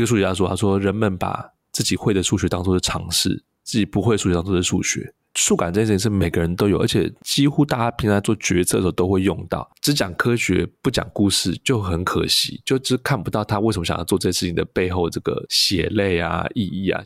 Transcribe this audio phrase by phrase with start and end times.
[0.00, 3.28] 一个数学家说，他说人们把自己会的数学当做是常识，
[3.62, 5.12] 自己不会数学当做是数学。
[5.36, 9.70] 数感这件事情是每个人都有，而且几乎大家平常做决策的时候都会用到。
[9.80, 17.00] 只讲科学不讲故事就很可惜，就只看不到他为什么想要做这件事情的背后这个血泪啊、意义啊。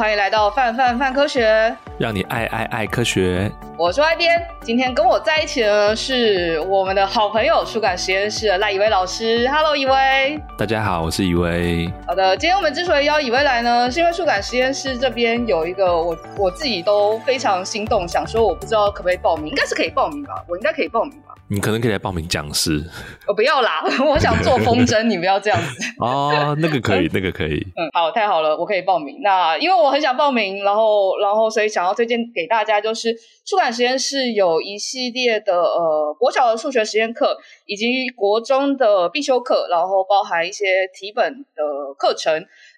[0.00, 3.52] 欢迎来到范范范科学，让你爱爱爱科学。
[3.76, 9.46] 我是外边，今天跟我在一起的是我们的好朋友数感实验室的赖以威老师。
[9.48, 10.42] Hello，以威。
[10.56, 11.86] 大家好，我是以威。
[12.06, 20.42] 好的，今天我们之所以邀以威来呢，是因为数感实验室这边有一个我我自己都非常心动，想说我不知道可不可以报名，应该是可以报名吧？
[20.48, 21.29] 我应该可以报名吧？
[21.50, 22.80] 你可能可以来报名讲师。
[23.26, 25.68] 我 不要啦， 我想做风筝，你不要这样子。
[25.98, 27.56] 哦，那个可以， 那个可以。
[27.76, 29.18] 嗯，好，太好了，我可以报名。
[29.22, 33.14] 那因为我很想报名，然后然后所以想要推荐给大家就是。
[33.42, 41.62] 数感实验室有一系列的呃国小的数学实验课，以及国中的必修课，然后包含一些题本的
[41.98, 42.32] 课程，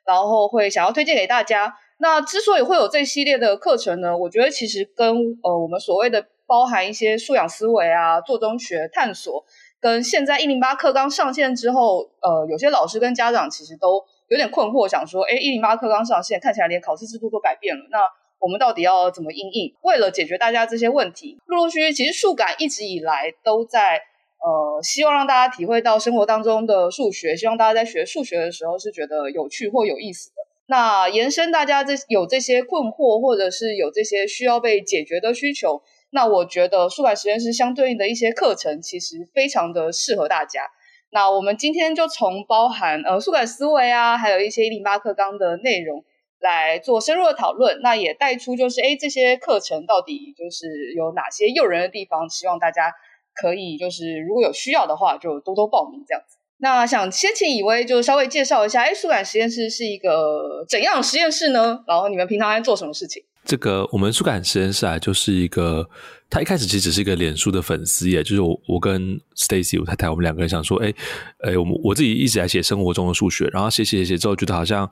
[0.06, 1.74] 然后会想要推荐给大家。
[1.98, 5.06] 那之所以会有这一系列的课程呢，我觉得其实跟
[5.42, 9.42] 呃我们所谓的包含一些素养思维啊、做中学探索，
[9.80, 17.98] 跟现在一零八课纲上线之后，呃有些老师跟家长其实都有点困惑，想说，哎，一零八课纲上线，看起来连考试制度都改变了，那。
[18.44, 19.72] 我们到底要怎么应应？
[19.82, 24.02] 为了解决大家这些问题，陆陆续续，其实数感一直以来都在
[24.42, 30.34] 呃，希望让大家体会到生活当中的数学，希望大家在学数学的时候是觉得有趣或有意思的。
[30.66, 35.80] 那延伸大家这有这些困惑，或者是有这些需要被解决的需求，
[36.12, 40.70] 那我觉得数感实验室相对应的一些课程，其实非常的适合大家。
[41.10, 46.04] 那我们今天就从包含呃数感思维啊，还有一些一零八课纲的内容。
[46.42, 52.28] 来做深入的讨论，那也带出就是，哎，这些课程到底就是有哪些诱人的地方？
[52.28, 52.92] 希望大家
[53.32, 56.38] 可以就是如果有需要的话，就多多报名这样子。
[56.56, 61.84] 那想先请以威就稍微介绍一下，哎，数感实验室是一个怎样的实验室呢？
[61.86, 63.22] 然后你们平常在做什么事情？
[63.44, 65.88] 这个我们数感实验室啊，就是一个，
[66.30, 70.92] 他一开始其实只是一个脸书的粉丝页，就是我我跟 Stacy 我太太我们两个人想说，哎，
[71.40, 74.90] 哎，我们我自己一直在写生活中的数学，然后写写写之后觉得好像。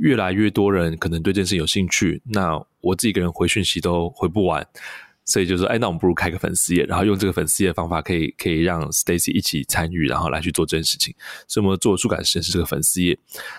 [0.00, 4.66] 越来越多人可能对这件事有兴趣，那我自己一个人回讯息都回不完，
[5.26, 11.14] 所以就说，哎，那我们不如开个粉丝页，然后用这个粉丝页的方法，可以可以让 Stacy 一起参与，然后来去做这件事情。
[11.46, 13.18] 所以，我们做数感实验室这个粉丝页。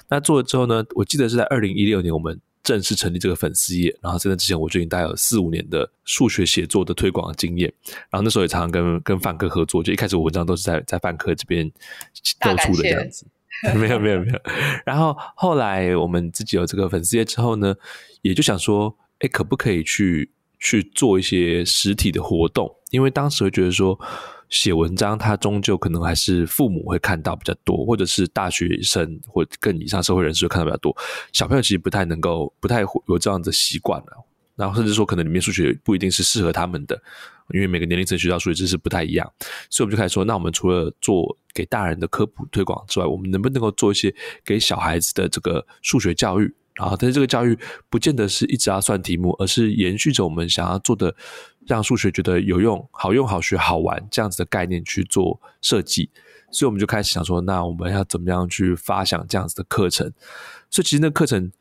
[0.10, 2.42] 那做了之后呢，我记得是在二零一六年，我们
[2.72, 3.94] 正式成立这个粉丝页。
[4.02, 7.72] 然后在那之前，我就已经大概有四五年的数学写作的推广的经验。
[8.10, 11.70] 然后那时候也常常跟跟范科合作，就一开始我文章都是在在范科这边
[12.46, 13.28] 露出的这样子。
[13.76, 14.40] 没有没有没有，
[14.86, 17.76] 然后后来我们自己有这个粉丝页之后呢，
[18.22, 22.74] 也就想说，哎，可不可以去去做一些实体的活动？
[22.90, 24.00] 因为当时会觉得说，
[24.52, 30.96] 写文章他终究可能还是父母会看到比较多，或者是大学生或更以上社会人士会看到比较多，
[31.34, 34.26] 小朋友其实不太能够，不太有这样的习惯了。
[34.58, 37.02] 然后甚至说，可能里面数学不一定是适合他们的，
[37.52, 39.28] 因为每个年龄层学到数学知识不太一样，
[39.72, 44.14] 所以我们就开始说，那我们除了做给大人的科普推广之外，我们能不能够做一些
[44.46, 46.54] 给小孩子的这个数学教育？
[46.82, 47.58] 啊，但是这个教育
[47.90, 51.16] 不见得是一直要算题目，而是延续着我们想要做的，
[51.68, 56.10] 让数学觉得有用、好用、好学、好玩这样子的概念去做设计。
[56.52, 60.12] 所以我们就开始想说，那我们要怎么样去发想这样子的课程？
[60.70, 61.52] 所以其实那课程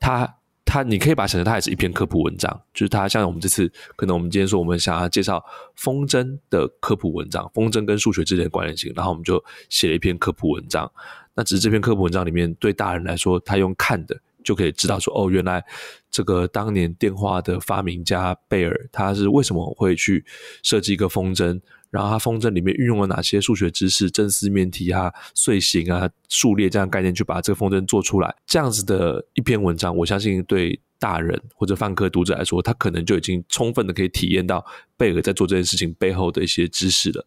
[0.00, 0.36] 它。
[0.64, 5.44] 它，你可以把它想成它也是一篇科普文章，就是它像我们这次，可能我们今天说我们想要介绍
[5.74, 10.90] 风筝的科普文章，风筝跟数学之间的关联性，然后我们就写了一篇科普文章。
[11.34, 15.64] 那只是这篇科普文章里面，对大人来说，他用看的就可以知道说，哦，原来
[16.10, 20.24] 这个当年电话的发明家贝尔，他是为什么会去
[20.62, 21.60] 设计一个风筝。
[21.90, 28.34] 然后他风筝里面运用了哪些数学知识，正四面体啊、碎形啊、数列这样概念，去把这个风筝做出来。
[28.46, 34.64] 这样子的一篇文章，我相信对大人或者泛科读者来说，他可能就已经充分的可以体验到
[34.96, 37.22] 贝尔在做这件事情背后的一些知识了。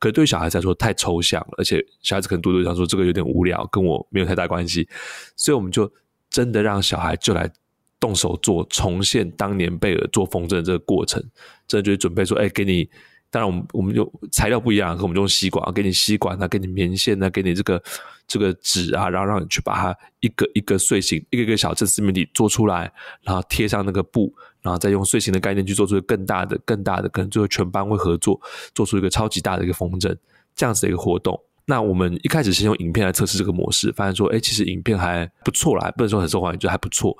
[0.00, 4.88] 可是对小孩子来说太抽象了，而且小孩子可能读读想说这个有点无聊，跟我没有太大关系。
[5.36, 5.88] 所以我们就
[6.30, 7.50] 真的让小孩就来
[7.98, 11.22] 动手做，重现当年贝尔做风筝这个过程。
[11.66, 12.88] 真的就是准备说，哎，给你。
[13.30, 17.82] 当然，我们我们就材料不一样，和我们用吸管，给你吸管啊，给你棉线啊，给你这个
[18.26, 22.90] 这个纸啊，然后让你去把它一个一个碎形，一个一个小正四面体做出来，
[23.20, 28.40] 然后贴上那个布，然后再用碎形的概念去做出更大的、更大的，可能最后全班会合作
[28.74, 30.16] 做出一个超级大的一个风筝，
[30.56, 31.38] 这样子的一个活动。
[31.70, 37.14] 那我们一开始先用影片来测试这个模式，发现说，哎，其实影片还不错啦，不能说很受欢迎，就还不错。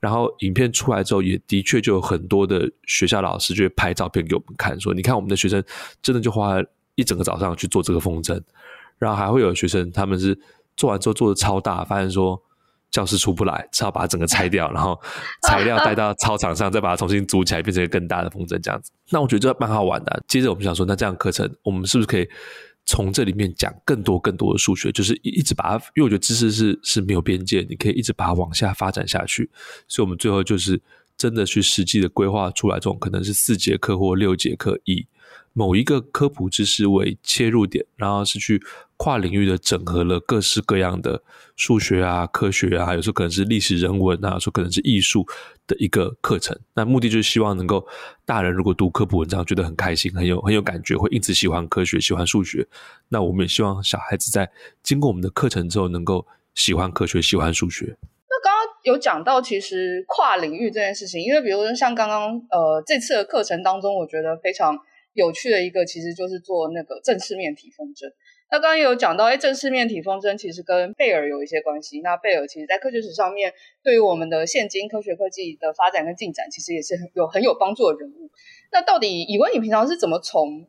[0.00, 5.62] 然后影片出来之后，也的确就有很多的学校老师就会拍照片给我们看，说，你看我们的学生
[6.02, 6.64] 真的就花了
[6.96, 8.42] 一整个早上去做这个风筝，
[8.98, 10.36] 然后还会有学生他们是
[10.76, 12.36] 做完之后做的超大，发现说
[12.90, 15.00] 教室出不来，只好把它整个拆掉，然后
[15.48, 18.90] 材料带到操场上，再把它重新组起来，变成一个更大的风筝这样子。
[19.10, 20.22] 那我觉得这蛮好玩的。
[20.26, 22.28] 接着我们想说，那这样课程我们是不是可以
[22.84, 24.90] 从这里面讲更多更多的数学？
[24.92, 29.50] 就是一直把它，因为我觉得知识是是没有边界，你可以一直把它往下发展下去。
[29.88, 30.80] 所以我们最后就是
[31.16, 35.06] 真的去实际的规划出来，这种可能是四节课或六节课一
[35.52, 38.62] 某一个科普知识为切入点，然后是去
[38.96, 41.22] 跨领域的整合了各式各样的
[41.56, 45.26] 数学啊、科学啊，有时候可能是历史人文啊，有时候可能是艺术
[45.66, 46.58] 的一个课程。
[46.74, 47.86] 那目的就是希望能够
[48.24, 52.66] 大人如果读科普文章觉得很开心、很有很有感觉，会因此喜欢科学、喜欢数学。
[53.08, 54.50] 那我们也希望小孩子在
[54.82, 57.96] 经过我们的课程之后，能够喜欢科学、喜欢数学。
[58.30, 64.78] 那刚刚有讲到其实跨领域这件事情，因为比如说像刚刚呃这次的课程当中，我觉得非常。
[65.12, 68.10] 有趣的一个其实就是做那个正式面体风筝。
[68.50, 72.00] 那刚刚有讲到，哎，正式面体风筝其实跟贝尔有一些关系。
[72.02, 73.50] 那贝尔其实在科学史上面，
[73.82, 78.30] 对于我们的现今科学科技的发展跟进展，其实也是很有很有帮助的人物。
[78.70, 80.66] 那到底以文，你平常是怎么从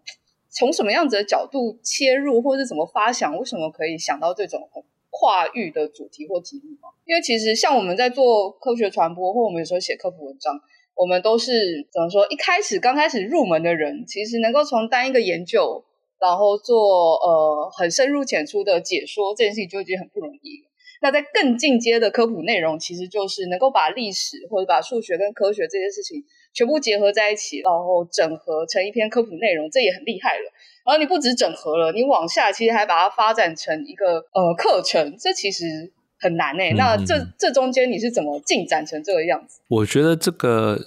[0.49, 3.37] 从什么样子的角度切入，或是怎么发想？
[3.37, 6.95] 为什么可以想到这种很跨域的主题或题目吗？
[7.03, 10.57] 因为其实像我们在做科学传播，或我们有时候写科普文章。
[10.95, 12.25] 我们都是怎么说？
[12.29, 15.83] 一开始刚开始入门的人，其实能够从单一个研究，
[16.19, 20.63] 然后做呃很深入浅出的解说，这件事情就已经很不容易。
[21.01, 26.23] 那在更进阶的科普内容，其实就是能够把历史或者把数学跟科学这些事情
[26.53, 30.51] 全部结合在一起，然后整合成一篇科普内容，这也很厉害了。
[30.85, 35.91] 然后你不止整合了，你往下其实还把它发展成一个呃课程，这其实。
[36.23, 39.59] 很难诶、欸，那这这中间你是怎么进展成这个样子？
[39.67, 40.79] 我觉得这个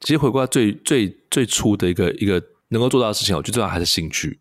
[0.00, 4.38] 其实回归到最最最初的一个一个能够做到的事情，我最重要还是兴趣。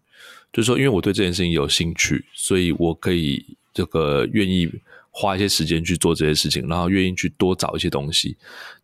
[0.54, 4.72] 就是说，因为我对这件事情有兴趣，所以我可以这个愿意
[5.12, 8.38] 花一些时间去做这些事情，然后愿意去多找一些东西。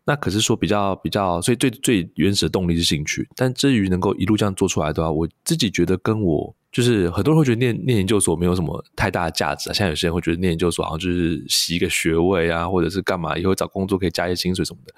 [0.04, 3.26] 那可是说比较比较，所以最最原始的动力是兴趣。
[3.34, 6.54] 但至于能够一路这样做出来的话，我自己觉得跟我。
[6.74, 14.92] 就是很多人会觉得念念研究所没有什么太大的价值啊，像有些人会觉得念研究所好像就是洗一个学位啊，或者是干嘛，以后找工作可以加一些薪水什么的。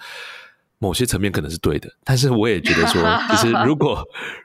[0.79, 4.03] 某些层面可能是对的，但是我也觉得说， 就是如果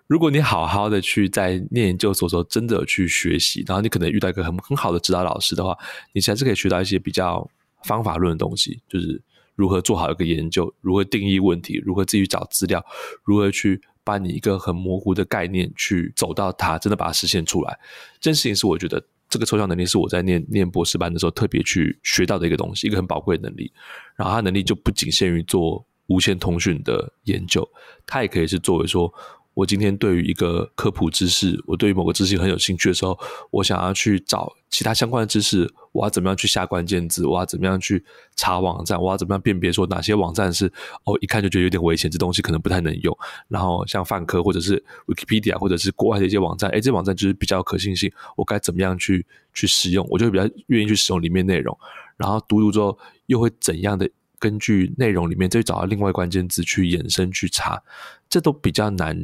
[0.08, 5.78] 如果你好好的去在念研究所的时候真的去学习，然后你可能遇到一个很很好的指导老师的话，
[6.14, 7.50] 你还是可以学到一些比较
[7.84, 9.22] 方法论的东西，就是
[9.56, 12.84] 如何做好一个研究，如何定义问题，如何自己找资料，
[13.24, 13.82] 如何去。
[14.04, 17.80] 把你一个很模糊的概念去走到它，真的把它实现出来，
[18.20, 23.72] 这件事情是我觉得这个抽象能力是我在念念博士班的时候特别去学到的一个东西，一个很宝贵的能力。
[24.16, 27.68] 然后它能力就不仅限于做无线通讯的研究，
[28.06, 29.14] 它也可以是作为说。
[29.54, 33.18] 我今天对于一个科普知识，我对于某个知识很有兴趣的时候，
[33.50, 37.28] 我想要去找其他相关的知识，我要怎么样去下关键字？
[37.28, 38.04] 我要怎么样去
[38.36, 39.00] 查网站？
[39.02, 40.72] 我要怎么样辨别说哪些网站是
[41.04, 43.18] 哦，一看就觉得有点危险，这东西可能不太能用。
[43.50, 50.08] 然后像泛科或者是 Wikipedia 或者是国外的一些网站，哎，这网站就是比较可信性，我该怎么样去去使用？
[50.10, 51.78] 我就会比较愿意去使用里面内容。
[52.16, 54.10] 然后读读之后，又会怎样的
[54.42, 57.82] 根据内容里面再找到另外关键字去延伸去查？
[58.28, 59.16] 这都比较难，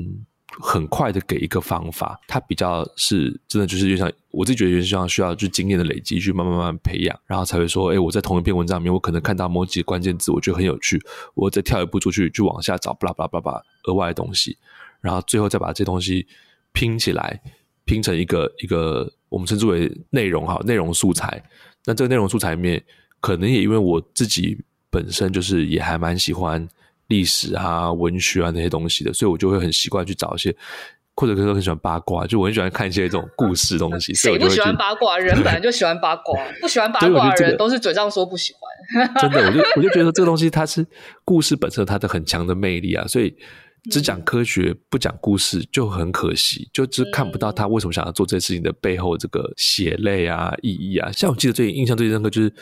[0.60, 11.02] 很快的给一个方法，它比较是真的，就是就像我自己觉得，就像需要就经验的累积，去慢慢慢慢培养，然后才会说，哎，我在同一篇文章里面，我可能看到某几个关键字，我觉得很有趣，
[11.34, 14.56] 我再跳一步出去，就往下找，巴拉巴拉巴拉额外的东西，
[15.02, 16.28] 然后最后再把这东西
[16.74, 17.42] 拼起来，
[17.86, 21.44] 拼成一个一个我们称之为内容哈，内容素材。
[21.86, 22.84] 那这个内容素材里面，
[23.20, 24.62] 可能也因为我自己
[24.98, 26.68] 本身就是也还蛮喜欢。
[27.10, 30.54] 历史啊、文学啊那些东西的，所以我就会很习惯去找一些，
[31.16, 34.14] 或者可能很喜欢八卦，就我很喜欢看一些这种故事东西。
[34.14, 35.16] 谁不喜欢八卦？
[35.28, 39.08] 人本来就喜欢八卦，不喜欢八卦的人都是嘴上说不喜欢。
[39.24, 40.86] 真的，我就我就觉得这个东西它是
[41.24, 43.34] 故事本身，它的很强的魅力啊，所以
[43.90, 51.12] 只讲科学不讲故事就很可惜，就只看不到他为什么想要做这件事情的背后这个血泪啊、意义啊。
[51.12, 52.54] 像我记得最印象最深刻就是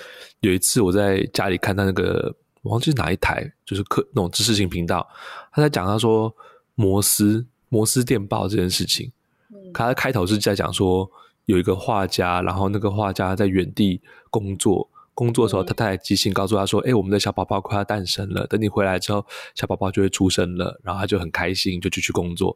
[0.42, 2.36] 有一次我在家里看到那个。
[2.62, 5.08] 我忘记是哪一台，就是科那种知识性频道，
[5.52, 6.36] 他在讲他说
[6.74, 9.12] 摩斯摩斯电报这件事情。
[9.72, 11.08] 他的开头是在讲说
[11.46, 14.02] 有一个画家，然后那个画家在原地
[14.32, 22.56] 工作，工作的时候他太太寄信告诉他说：“哎、欸，我们的小宝宝快要诞生了，等你回来之后，小宝宝就会出生了。”然后他就很开心，就继续工作。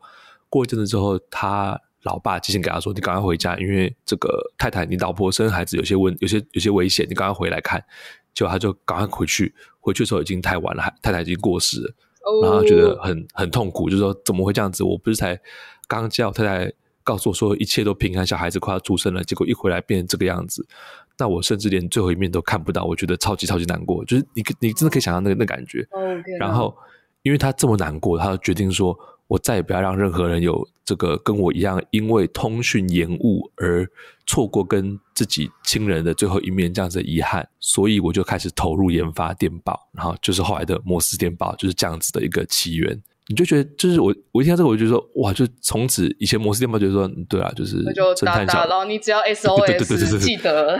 [0.49, 7.83] 过一阵子之后，他老爸寄信给他说：“你赶快回家，因为这个太太，你老婆生孩子有些问，有些有些危险，你赶快回来看。”
[8.31, 11.93] 就他就赶快回去，回去的时候已经太晚了，太太已经过世了，
[12.43, 14.81] 然后觉得很很痛苦，就说怎么会这样子？
[14.81, 15.37] 我不是才
[15.89, 16.71] 刚叫太太
[17.03, 20.65] 告诉我说一切都平安，小孩子快要出生了，结果一回来变成这个样子，
[21.19, 24.03] 那我甚至连最后一面都看不到，我觉得超级超级难过。
[24.05, 25.85] 就是你你真的可以想象那个那感觉。
[25.91, 26.39] Okay.
[26.39, 26.75] 然后，
[27.23, 28.97] 因为他这么难过，他就决定说。
[29.29, 33.87] 我再也不要让任何人有这个跟我一样，因为通讯延误而
[34.25, 42.99] 错过跟自己亲人的最后一面这样子的遗憾，所以我就开始投入研发电报，然后就是后来的摩斯电报，就是这样子的一个起源。
[43.29, 50.77] 你就觉得，就是我我一听到这个，我就觉得说，哇，就从此以前摩斯电报就是说，对啊，就是侦探小，然后你只要 SOS 记得，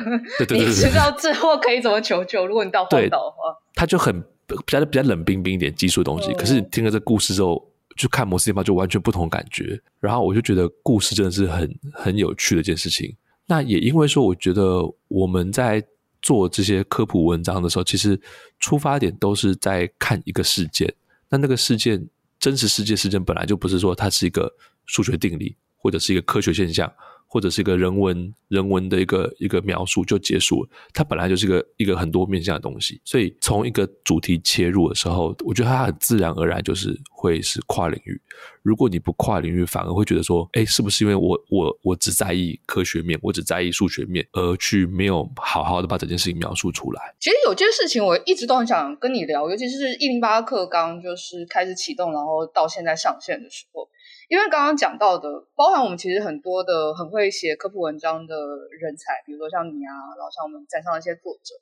[0.50, 2.46] 你知道最后可以怎么求救。
[2.46, 6.34] 如果你到荒岛的话，他就很比较比较冷冰冰一点技术的东西。
[6.34, 7.65] 可是你听了这故事之后。
[7.98, 13.13] 去看摩斯电报就完全不同感觉，然后我就觉得故事真的是很很有趣的一件事情。
[13.46, 15.84] 那也因为说，我觉得我们在
[16.22, 18.18] 做这些科普文章的时候，其实
[18.58, 20.89] 出发点都是在看一个事件。
[21.27, 22.01] 那那个事件，
[22.39, 24.51] 真实世界事件本来就不是说它是一个
[24.86, 26.91] 数学定理或者是一个科学现象。
[27.29, 38.19] 或者是一个人文人文的一个一个描述就结束了，它本来就是一个一个很多面向的东西，所以从一个主题切入的时候，我觉得它很自然而然就是会是跨领域。
[38.63, 47.15] 如果你不跨领域，反而会觉得说，哎，是不是因为我我我只在意科学面，我只在意数学面，而去没有好好的把整件事情描述出来？
[47.19, 53.88] 其实有件事情我一直都很想跟你聊，尤其是一零八课刚就是开始启动，然后到现在上线的时候。
[54.29, 58.36] 因为刚刚讲到的，包含我们其实很多的很会写科普文章的
[58.79, 61.55] 人才，比如说像你啊，然后像我们站上的一些作者，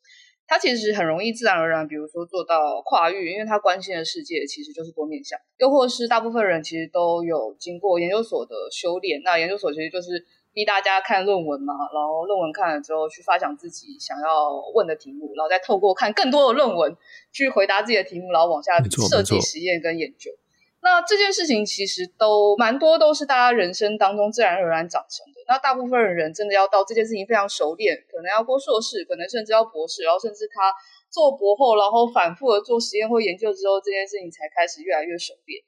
[0.45, 16.97] 他其实很容易自然而然，比如说做到跨域，因为他关心的世界其实就是多面向，又或是大部分人其实都有经过研究所的修炼，那研究所其实就是逼大家看论文嘛，然后论文看了之后去发想自己想要问的题目，然后再透过看更多的论文
[17.31, 18.77] 去回答自己的题目，然后往下
[19.09, 20.31] 设计实验跟研究。
[20.79, 25.41] 那这件事情其实都蛮多，都是大家人生当中自然而然长成的。
[25.47, 30.71] 那大部分人真的要到这件事情非常熟练，可能要过硕士，可能甚至要博士，然后甚至他
[31.09, 35.61] 做博后，然后反复的做实验或研究之后，这件事情才开始越来越熟练。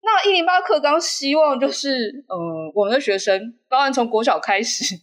[0.00, 4.94] 那一零八课纲希望就是，嗯、我们的学生，当然从国小开始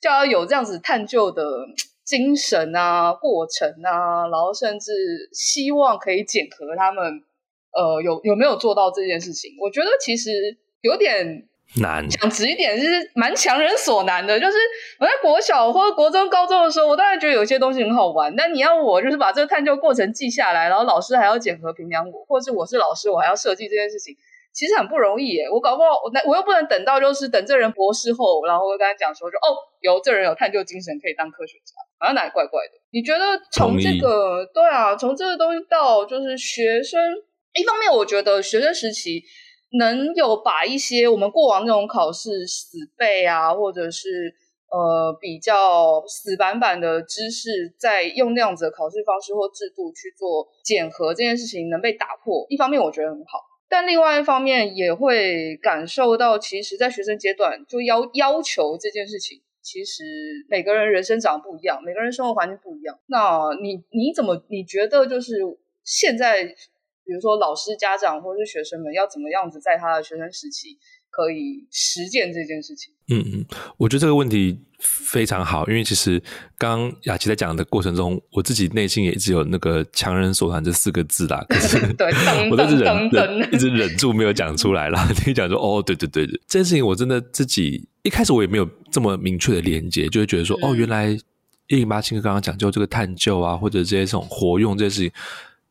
[0.00, 1.42] 就要有这样子探究的
[2.04, 4.92] 精神啊、过程啊，然后甚至
[5.32, 7.24] 希望可以检核他们。
[7.76, 9.52] 呃，有有没有做到这件事情？
[9.60, 10.30] 我觉得其实
[10.80, 11.46] 有点
[11.80, 14.40] 难，讲直一点是蛮强人所难的。
[14.40, 14.56] 就是
[14.98, 24.14] 我在国小或者国中、高中的时候，我当然觉得有些东西很好玩，但你要我就是把这个探究过程记下来，然后老师还要检核评量我，或是我是老师，我还要设计这件事情，
[24.54, 25.50] 其实很不容易耶。
[25.50, 32.80] 我搞不好我我又不能等到就是等这人博士后，然后我跟他讲说就哦，有这人有探究精神，可以当科学家，好像哪里怪怪的。
[32.90, 37.00] 你觉得从这个对啊，从这个东西到就是学生。
[37.58, 39.22] 一方面，我觉得学生时期
[39.78, 44.34] 能有把一些我们过往那种考试死背啊，或者是
[44.70, 52.46] 呃比较死板板的知识，在用那样子的考试方式或制度去做检核这件事情能被打破。
[52.48, 60.04] 一方面我觉得很好，但另外一方面也会感受到，其实，在学生阶段就要要求这件事情，其实
[60.48, 62.98] 每个人人生长得不一样，每个人生活环境不一样。
[63.06, 65.40] 那你你怎么你觉得就是
[65.82, 66.54] 现在？
[67.06, 70.76] 比如说，老师、家长或者是学生们要怎么样子在他的学生时期
[71.08, 72.92] 可以实践这件事情？
[73.08, 73.46] 嗯嗯，
[73.76, 76.20] 我觉得这个问题非常好，因为其实
[76.58, 81.46] 刚刚雅琪在讲的过程中，我自己内心也一直有那个“强人所难”这四个字啦。
[81.48, 82.10] 可是， 对，
[82.50, 85.08] 我都是忍忍，一直忍住没有讲出来啦。
[85.24, 91.16] 你讲说，哦，对对对，这件事情我真的自己一开始我也没有这么明确的连接，就会觉得说，嗯、哦，原来
[91.68, 95.12] 一零八亲课刚刚讲究这个探究啊，或者这些这种活用这些事情，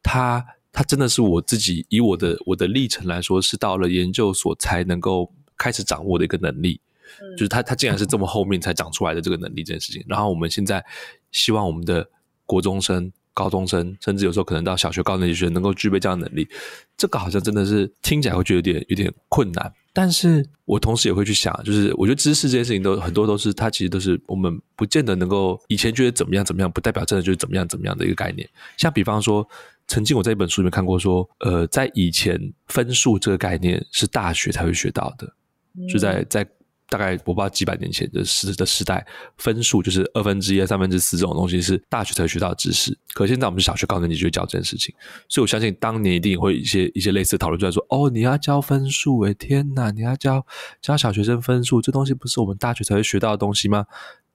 [0.02, 0.42] 它。
[0.76, 6.82] 它真的是我自己以我的我的历程来说，是到了研究所才能够开始掌握的一个能力，
[7.22, 10.04] 嗯、就是它它竟然是这么后面才长出来的这个能力这件事情。
[10.06, 10.84] 然后我们现在
[11.32, 12.06] 希望我们的
[12.46, 16.46] 国中生、高中生，甚至有时候可能到小学高年级学生能够具备这样的能力，
[16.98, 19.74] 这个好像真的是听起来会觉得有点有点困难。
[19.94, 28.46] 但是我同时也会去想，就是我觉得知识这件事情都很多都是它其实都是我们不见得能够以前觉得怎么样怎么样，不代表真的就是怎么样怎么样的一个概念。
[28.78, 29.48] 像比方说。
[29.88, 35.32] 曾经我在一本书里面看过，说，呃，在以前分数这个概念是大学才会学到的，
[35.78, 36.48] 嗯、就在在
[36.88, 39.06] 大概我不知道几百年前的时的时代，
[39.38, 42.96] 分数就是二分之一、三分之四这种东西是大学才会学到的知识。
[43.14, 44.94] 可现在我们是小学高年级就会教这件事情，
[45.28, 50.46] 所以我相信当年一定会一些一些类似的讨论，出来说，哦，你要教分数，诶，天哪，你要教
[50.82, 53.86] 教小学生分数，这东西不是我们大学才会学到的东西吗？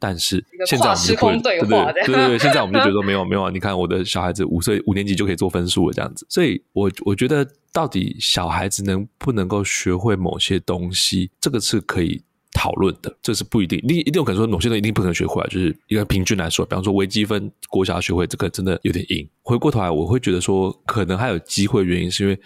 [0.00, 3.50] 但是现在我们就会对对对对对，现在我们就觉得说没有没有啊！
[3.50, 6.26] 你看我的小孩子五岁五年级就可以做分数了，这样子。
[6.28, 12.20] 所以我我觉得到底小孩子能不能够学会某些东西，这个是可以
[12.52, 13.78] 讨论的，这是不一定。
[13.82, 19.28] 你一定有可能说，某些东西一定不可能学会来，就是一个平均来说，比方说微积分，国小学会这个真的有点硬。
[19.42, 22.36] 回过头来，我会觉得说，可能还有机会，原因是因为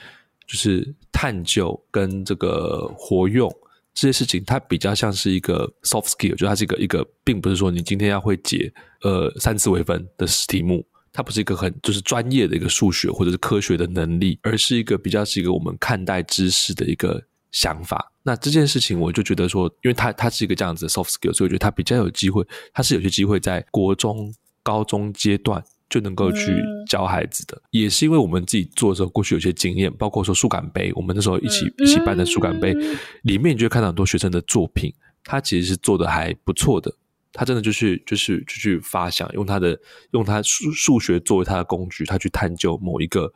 [0.46, 3.48] 就是探究跟这个活用
[3.94, 8.72] 这些事情，它比较像是一个 soft skill，就它是一个一个，并不是说你今天要会解
[9.02, 17.22] 呃三次微分的题目，它不是一个很就是专业的一个数学或者是科学的能力，而是一个比较是一个我们看待知识的一个
[17.52, 18.10] 想法。
[18.24, 26.54] 那这件事情，我就觉得说，因为它它是一个这样子的 soft skill，所以我觉得它比较有机会，它是有些机会在国中、高中阶段就能够去
[26.88, 27.56] 教孩子的。
[27.56, 32.74] 嗯、也是因为我们自己做的时候，过去有些经验，包括说树感杯，我们那时候一起、嗯、一起办的树感杯，
[33.22, 36.94] 里面你就会看到很多学生的作品，他其实是做的还不错的。
[37.32, 39.78] 他真的就是就是就去发想，用他的
[40.12, 43.32] 用他数数学作为他的工具，他去探究某一个。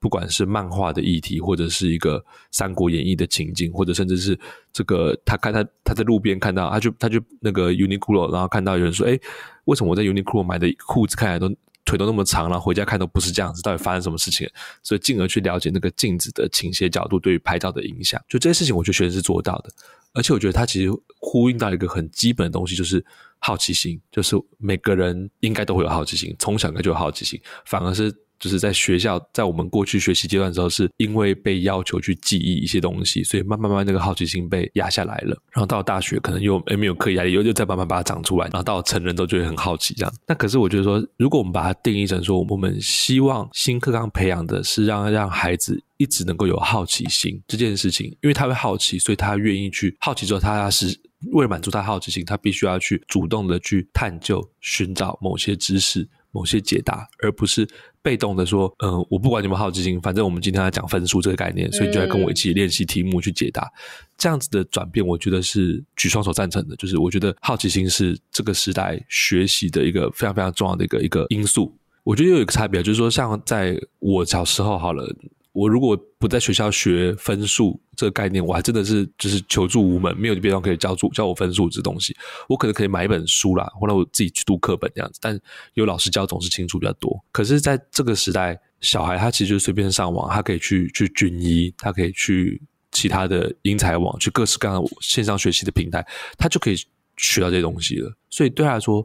[0.00, 2.20] 不管是漫画的议题，或者是一个
[2.52, 4.38] 《三国演义》的情境，或者甚至是
[4.72, 9.18] 这个，他看他他在路边看到，他就他就那个 Uniqlo，然后看到有人说：“哎，
[9.64, 11.52] 为什么我在 Uniqlo 买的裤子看起来都
[11.88, 13.62] 腿都那么长，了回家看都不是这样子？
[13.62, 14.46] 到底发生什么事情？”
[14.84, 18.22] 所以进而去了解那个镜子的倾斜角度对于拍照的影响。
[18.28, 19.70] 就这些事情，我觉得学生是做到的，
[20.12, 23.04] 而且我觉得他其实呼应到一个很基本的东西，就是
[23.38, 28.14] 好奇心，就是每个人应该都会有好奇心，从小应该就有好奇心，反而是。
[28.38, 35.36] 就是在学校，在我们过去学习阶段的时候，是因为被要求去记忆一些东西，所以慢慢慢那个好奇心被压下来了。
[35.52, 38.44] 然后到大学，可能又没有课业压力，又又再慢慢把它长出来。
[38.46, 40.12] 然后到成人都觉得很好奇这样。
[40.26, 50.86] 那可是我觉得说，如果我们把它定义成说，我们希望新课纲培养的是让让孩子一直能够有好奇心这件事情，因为他会好奇，所以他愿意去好奇之后，他是
[51.32, 56.08] 为了满足他好奇心，他必须要去主动的去探究、寻找某些知识。
[56.30, 57.68] 某些解答，而不是
[58.02, 63.62] 被动的说，嗯、呃，我不管你们好奇心，反正我们今天要讲分数这个概念，所以就来跟我一起练习题目去解答。
[63.62, 63.72] 嗯、
[64.16, 66.76] 这样子的转变，我觉得是举双手赞成的。
[66.76, 71.74] 就是我觉得好奇心是这个时代学习的一个非常非常重要的一个一个因素。
[72.04, 75.14] 我觉得又有一个差别，就是说，像在我小时候，好了。
[75.58, 82.16] 我如果不在学校学分数这个概念，我还真的是就是求助无门，没有地方可以教助教我分数这东西。
[82.48, 85.36] 我可能可以买一本书啦，或者我自己去读课本这样子，但
[85.74, 87.20] 有老师教总是清楚比较多。
[87.32, 96.76] 可是在这个时代，小孩他其实就随便上网，他可以去去军医，他可以去其他的英才网，去各式各样的线上学习的平台，他就可以
[97.16, 98.16] 学到这些东西了。
[98.30, 99.04] 所以对他来说，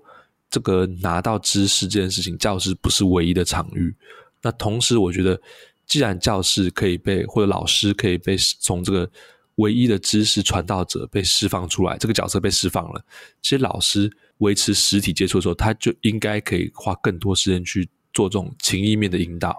[0.52, 3.96] 这个拿到知识这件事情，教师不是唯一的场域。
[4.44, 5.42] 那同时，我觉得。
[5.86, 9.10] 既然教室可以被或者老师可以被从这个
[9.56, 13.06] 唯一的知识传道者被释放出来，这个角色被释放了，
[13.41, 19.56] 其实老师维持实体接触的时候，他就应该可以花更多时间去做这种情意面的引导。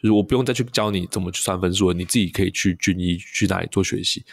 [0.00, 4.24] 就是我不用再去教你怎么去算分数了，你自己可以去军医去哪里做学习。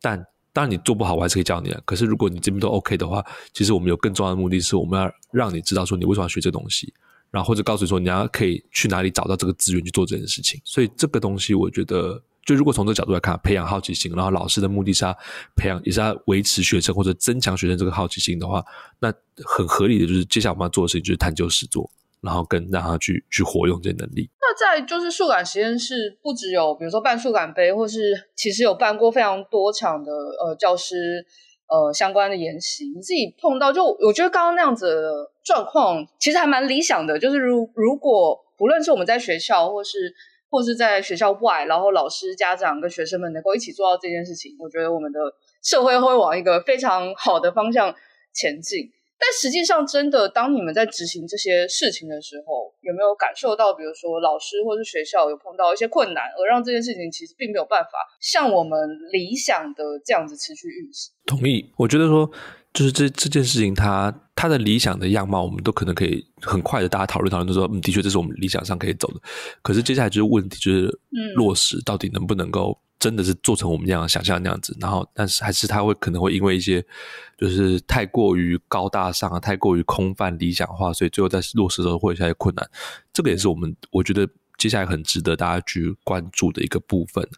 [0.00, 0.18] 但
[0.52, 1.80] 当然你做不好，我还是可以教你的。
[1.84, 6.92] 可是如果你这边都 OK 的话，其实我们有更重要的目的是，我们要让你知道说你为什么要学这东西。
[7.32, 10.60] 然后或者告诉你说，你要可以去哪里找到这个资源去做这件事情。
[10.64, 15.16] 所以这个东西，我觉得，就如果从这个角度来看，培养好奇心，然后老师的目的是要
[15.56, 18.62] 培养，也是要维持学生或者增强学生这个好奇心的话，
[19.00, 19.10] 那
[19.46, 21.90] 很合理的就是接下来我们要做的事情就是探究实作，
[22.20, 24.28] 然后跟让他去去活用这些能力。
[24.38, 31.26] 那在就是数感实验室，不只有比如说办数感杯，或是其实有办过非常多场的呃教师。
[31.72, 37.18] 呃，相关的言行，你自己碰到就我觉得刚刚那样子状况，其实还蛮理想的。
[37.18, 40.14] 就是如如果不论是我们在学校，或是
[40.50, 45.18] 或是在学校外，然后老师、家长跟学生们能够一起做到这件事情，我觉得我们的
[45.62, 47.94] 社会会往一个非常好的方向
[48.34, 48.90] 前进。
[49.22, 58.76] 但实际上，真的当你们在执行这些事情的时候，有没有感受到，比如说老师或是学校有碰到一些困难，而让这件事情其实并没有办法像我们
[59.12, 61.12] 理想的这样子持续运行？
[61.24, 62.28] 同意，我觉得说，
[62.74, 69.20] 就是这这件事情它，它它的理想的样貌，我们都可能可以很快的大家讨论讨论，就说，嗯，的确这是我们理想上可以走的。
[69.62, 70.98] 可是接下来就是问题，就是
[71.36, 72.76] 落实到底能不能够。
[73.02, 76.80] 真的是做成我们这样想象那样子，然后但是还是他会可能会因为一些
[77.36, 82.64] 就是太过于高大上啊，太过于空泛理想化，所以最后在落实的时候会有一些困难。
[83.12, 87.28] 这个也是我们我觉得接下来很值得大家去关注的一个部分。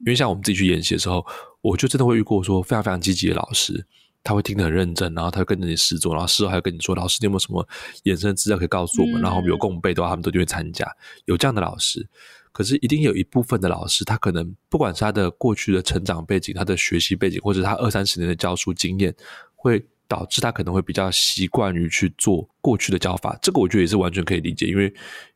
[0.00, 1.24] 因为像我们自己去演习的时候，
[1.62, 3.86] 我就真的会遇过说非常非常积极的老师，
[4.22, 7.66] 他会听得很认真，然后他会跟着你实作，然后事后还会跟你说：“老师，你有没有什么
[8.02, 10.86] 衍生资料可以告诉我们？”然后我们有共备的话，他们都就会参加。
[11.24, 12.06] 有这样的老师。
[12.54, 19.12] 可是，一定有一部分的老师，他可能不管是他的过去的成长背景、他的学习背景，或者他二三十年的教书经验，
[19.56, 23.36] 会导致他可能会比较习惯于去做过去的教法。
[23.42, 24.84] 这个我觉得也是完全可以理解，因为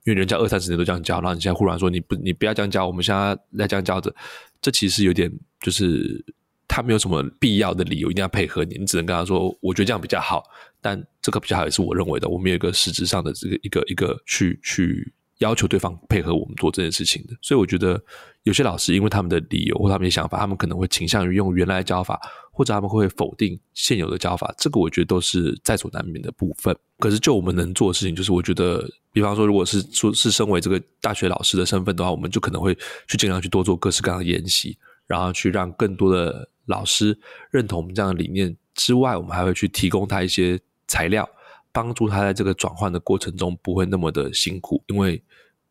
[0.05, 4.15] 因为人家二三十年都这样教，然后你现在忽然说你不你不要这样教，我们现在来这样教着，
[4.63, 5.29] 这其实有点
[5.61, 6.25] 就是
[6.69, 10.45] 他没有什么必要的理由一定要配合你，你只能跟他说，我觉得这样比较好，
[10.81, 17.35] 但这个比较好也是我认为的，我们有一个实质上的这个一个一个去去要求对方配合我们做这件事情的。
[17.43, 18.01] 所以我觉得
[18.45, 22.21] 有些老师因为他们的理由或他们的想法，他们可能会倾向于用原来的教法，
[22.51, 26.77] 或者他们会否定现有的教法，这个我觉得都是在所难免的部分。
[26.99, 36.49] 可是就我们能做的事情，就是我觉得，比方说，如果是说是身为这个大学老师的身份的话，我们就可能会去尽量去多做各式各样的研习，然后去让更多的。
[36.69, 37.19] 老师
[37.51, 41.27] 认同我们这样的理念之外，我们还会去提供他一些材料，
[41.73, 45.23] 帮助他在这个转换的过程中不会那么的辛苦，因为。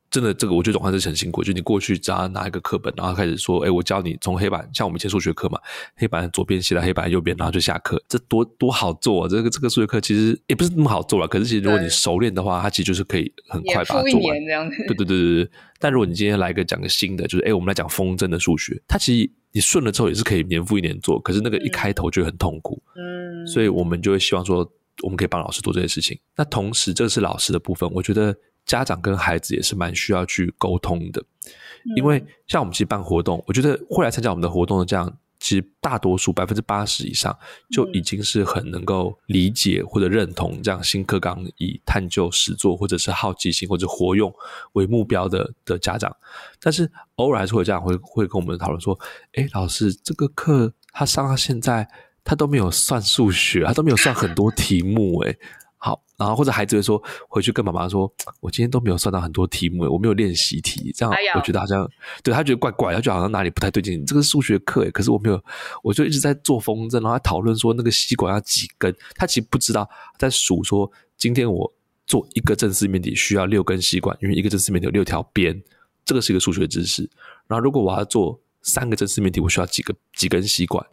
[0.10, 1.44] 真的，这个我觉得转换是很辛苦。
[1.44, 5.60] 就你过去只要拿一个课本，然后开始说：“哎，我教你从黑板，像我们以前数学课嘛，
[5.96, 8.02] 黑板左边写到黑板右边，然后就下课。
[8.08, 9.28] 这多多好做啊！
[9.28, 11.28] 这个这个数学课其实也不是那么好做了。
[11.28, 14.46] 可是其实如果你熟练的话，它其实就是可以很快把它做完。
[14.46, 14.78] 这样子。
[14.88, 15.52] 对对对对对。
[15.78, 21.20] 但如果你今天来一个讲个新的，就是哎，我们来讲风筝的数学，它其实你顺了之后也是可以年复一年做。
[21.20, 22.82] 可是那个一开头就很痛苦。
[22.96, 23.46] 嗯。
[23.46, 24.60] 所以我们就会希望说，
[25.04, 26.18] 我们可以帮老师做这些事情。
[26.38, 28.34] 那同时，这是老师的部分，我觉得。
[28.68, 31.24] 家长跟孩子也是蛮需要去沟通的，
[31.96, 37.36] 因为像我们其实办活动，我觉得会来参加我们的活动的这样，其实大多数百分之八十以上
[37.72, 44.34] 就已经是很能够理解或者认同这样新课纲以探究实作或者是好奇心或者活用
[44.74, 46.14] 为目标的的家长，
[46.60, 49.00] 但是偶尔还是会有家长会会跟我们讨论说，
[49.34, 51.88] 诶，老师这个课他上到现在
[52.24, 55.40] 他都没有算数学，他都没有算很多题目，诶。
[55.40, 55.67] 好，
[56.18, 61.90] 然后或者孩子会说，回去跟妈妈说，我今天都没有算到很多题目，我没有练习题，这样我觉得好像、哎、
[62.24, 64.04] 对他觉得怪怪，他就好像哪里不太对劲。
[64.04, 65.40] 这个数学课，可是我没有，
[65.84, 71.72] 我就一直在做风筝，然后他讨论说那个吸管要几根，他其实不知道在数说，今天我
[72.08, 75.62] 做一个正四面体需要六根吸管，因为一个正四面体有六条边，
[76.04, 77.08] 这个是一个数学知识。
[77.48, 80.84] 然后如果我要做三个正四面体，我需要几个几根吸管。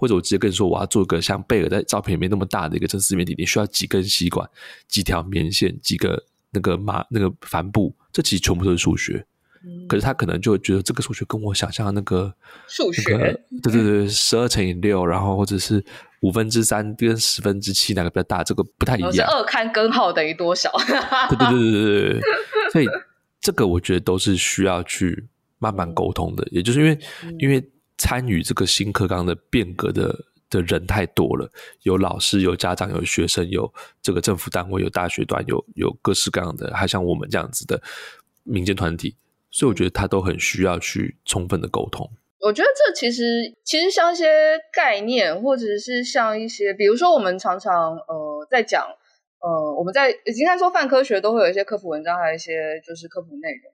[0.00, 4.48] 或者我直接跟你说，我要做个像贝尔在照片里面那么大的一个正四面体，你需要几根吸管、
[4.88, 9.22] 几条棉线、几个那个麻那个帆布，这其实全部都是数学。
[9.62, 12.34] 嗯、可是他可能就觉得这个数学跟我想象的那个
[12.66, 13.14] 数学，
[13.62, 15.84] 对对对，十二乘以六，然后或者是
[16.22, 19.12] 五分之三跟十分之七哪个比较大，这个不太一样。
[19.12, 20.72] 是二看根号等于多少？
[21.28, 22.20] 对对对对对对。
[22.72, 22.86] 所以
[23.38, 27.62] 这个我觉得都是需要去慢慢沟通的，也就是因为、嗯、因为。
[28.00, 37.78] 参与这个新课纲的变革的的人太多了，有老师，有家长，有学生，有这个政府单位，有大学端，有有各式各样的，还像我们这样子的
[38.42, 39.14] 民间团体，
[39.50, 42.10] 所以我觉得他都很需要去充分的沟通。
[42.40, 43.22] 我觉得这其实
[43.62, 44.24] 其实像一些
[44.72, 48.82] 概念，或者是像一些，比如说我们常常呃在讲
[49.40, 53.70] 呃我们在应该说泛科学都会有一些科普文章，还有一些就是科普内容。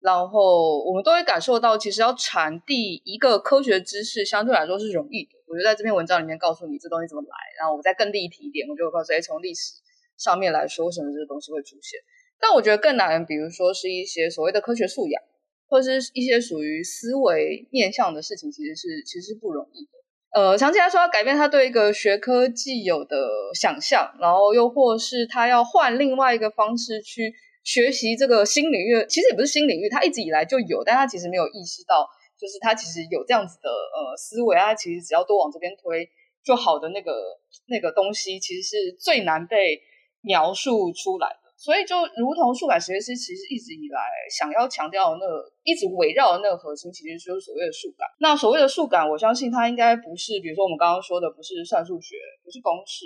[0.00, 5.30] 然后我们都会感受到，其实要传递一个科学知识，相对来说是容易的。
[5.48, 9.72] 我就在这篇文章里面告诉你这东西怎么来，然后我再更立体一点，我就会告诉你，从历史
[10.16, 11.98] 上面来说，为什么这个东西会出现。
[12.38, 15.20] 但我觉得更难，比如说是一些所谓的科学素养，
[15.68, 19.90] 或者是一些属于思维面向的事情，其实是其实是不容易的。
[20.30, 23.16] 呃，长期来说，要改变他对一个学科既有的
[23.52, 27.34] 想象，然后又或是他要换另外一个方式去。
[27.68, 32.08] 学习这个新领域，其实也不是新领域，他一直以来就有，但他其实没有意识到，
[32.40, 36.08] 就是他其实有这样子的呃思维啊，其实只要多往这边推
[36.42, 37.12] 就好的那个
[37.66, 39.82] 那个东西，其实是最难被
[40.22, 41.52] 描述出来的。
[41.58, 44.00] 所以就如同数感实验室其实一直以来
[44.32, 48.08] 想要强调的那个，一直围绕的那个核心，其实就是所谓的数感。
[48.18, 53.04] 那所谓的数感，我相信它应该不是，比如说我们刚刚说的，不是算数学，不是公式。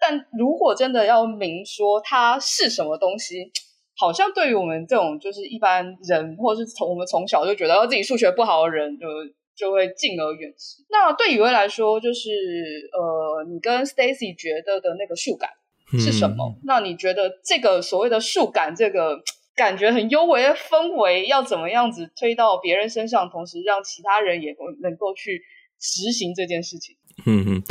[0.00, 3.52] 但如果真的要明说它是什么东西，
[3.96, 9.06] 好像对于我们这种就是一般人，或者是从我们从小就觉得自己数学不好的人，就
[9.54, 10.82] 就会敬而远之。
[10.88, 12.30] 那对雨薇来说，就是
[12.92, 15.50] 呃，你跟 Stacy 觉得的那个数感
[15.98, 16.54] 是什么？
[16.56, 19.20] 嗯、那你觉得这个所谓的数感，这个
[19.54, 25.42] 感觉很幽微的氛围，要怎么样子推到别人身上，同时让其他人也能够去
[25.78, 26.96] 执行这件事情？
[27.26, 27.62] 嗯嗯，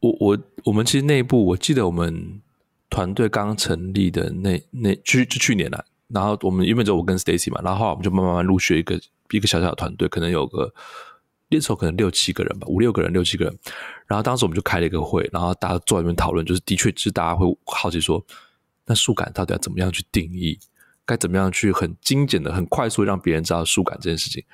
[0.00, 2.42] 我我我们其实内部，我记得我们。
[2.90, 9.00] 团队刚成立的那那去就去年了，然后我们因为只有我跟 Stacy 嘛，然后后来我们就慢慢慢陆续一个
[9.30, 10.74] 一个小小的团队，可能有个
[11.48, 13.58] 那时候可能六七个人吧，五六个人六七个人，
[14.08, 18.20] 然后当时我们就开了一个会，然后大家坐在那边讨论，就是的确就是大家会好奇说，
[18.86, 20.58] 那数感到底要怎么样去定义，
[21.06, 24.44] 该怎么样去很精简的、很快速让别人知道数感这件事情，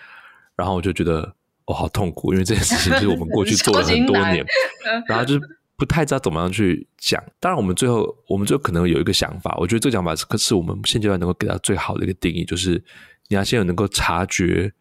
[0.54, 4.44] 然后我就觉得哦好痛苦，因为这件事情就是我们过去 做了很多年，
[5.08, 5.55] 然后就是。
[5.76, 12.82] 不太知道怎么样去讲，当然我们最后我们最后可能有一个想法，我觉得这个想法是，可是我们现阶段能够给到最好的一个定义，就是
[13.28, 14.72] 你要先有能够察觉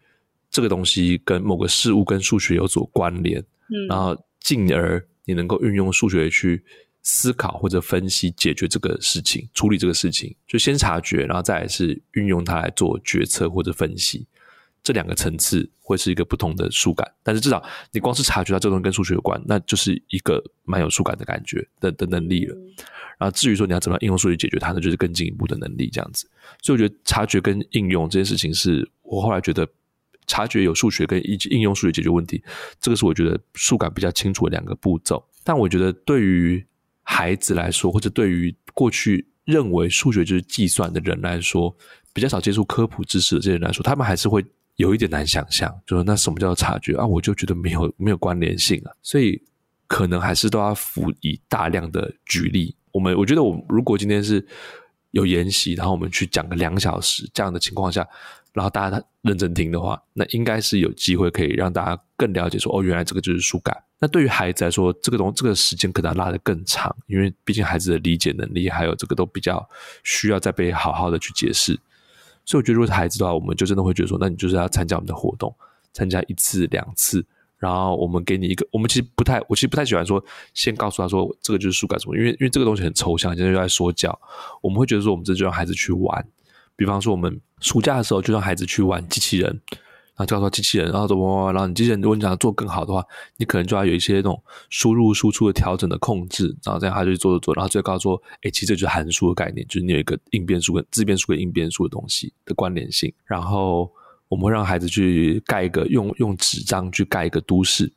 [0.49, 6.63] 这个东西跟某个事物跟数学有所关联，嗯，然后进而你能够运用数学去
[7.01, 14.25] 思考或者分析解决这个事情，处理这个事情，就先察觉，然后再来是运用它来做决策或者分析。
[14.85, 22.55] 这两个层次会是一个不同的数感，但是至少你光是察觉到这东西跟数学有关，那就是一个蛮有数感的感觉的的能力了。
[23.17, 26.29] 然后至于说你要怎么样应用数学解决它呢，就是更进一步的能力这样子。
[26.61, 29.67] 所以我觉得察觉跟应用这件事情，是我后来觉得
[30.27, 32.43] 察觉有数学跟应应用数学解决问题，
[32.79, 35.25] 这个是我觉得数感比较清楚的两个步骤。
[35.43, 36.63] 但我觉得对于
[37.01, 41.75] 孩子来说，或者对于过去认为数学就是计算的人来说，
[42.13, 44.45] 比较少接触科普知识的这些人来说，他们还是会。
[44.75, 47.05] 有一点难想象，就是那什么叫做察觉啊？
[47.05, 49.41] 我就觉得没有 没有关联性啊，所以
[49.87, 52.75] 可能还是都要辅以大量的举例。
[52.91, 54.45] 我们我觉得，我如果今天是
[55.11, 58.07] 有研习，然后我们去讲个两小时这样的情况下，
[58.53, 63.75] 然后大家认真听的话，那应该是有机会可以让大家更了解说，哦，原来这个就是数感。
[63.99, 69.65] 那对于孩子来说，这个东这个时间可能要拉得更长，因为毕竟孩子的理解能力还有这个都比较
[70.03, 71.79] 需要再被好好的去解释。
[72.45, 75.53] 所以我觉得，如果是孩子的话，我们就真的会觉得说，那你就是要参加我们的活动，
[75.93, 77.25] 参加一次两次，
[77.57, 84.17] 然后我们给你一个，我们其实不太，我其实不太喜欢说，先告诉他说这个就是树干什么，因为因为这个东西很抽象，现在又在说教，
[84.61, 86.25] 我们会觉得说，我们这就让孩子去玩，
[86.75, 89.61] 比方说我们暑假的时候就让孩子去玩机器人。
[90.15, 93.03] 然后叫做机器人，然后怎么，然后你机器人如果你想要做更好的话，
[93.35, 103.13] 你可能就要有一些那种输入输出的调整的控制，然后这样他就去做做做，然后最后告诉说，哎，其实这就是函数的概念，就是你有一个应变数跟自变数跟应变数的东西的关联性。
[103.25, 103.91] 然后
[104.29, 107.91] 我们会让孩子去盖一个用用纸张去盖一个都市，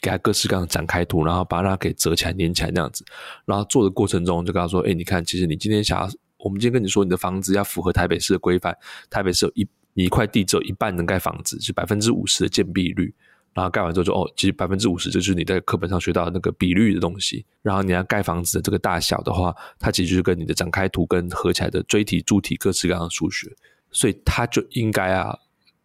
[0.00, 3.04] 给他各式各样的展开图，然后把它给折起来粘起来那样子。
[3.44, 8.74] 然后做的过程中就跟他说，哎，你看，其实你今天想要，我们今天跟你说，你的房子要符合台北市的规范，
[9.10, 9.68] 台北市有一。
[10.04, 13.14] 一块地只有一半能盖房子，是百分之五十的建蔽率。
[13.52, 17.44] 然后盖完之后就哦，其实百分之五十就是你在课本上学到的那个比率的东西。
[17.62, 23.50] 然后你要盖房子的这个大小的话，它其实就是跟你的展开图跟合起来的锥体、柱体各式各样的数学。
[23.90, 25.36] 所以他就应该啊，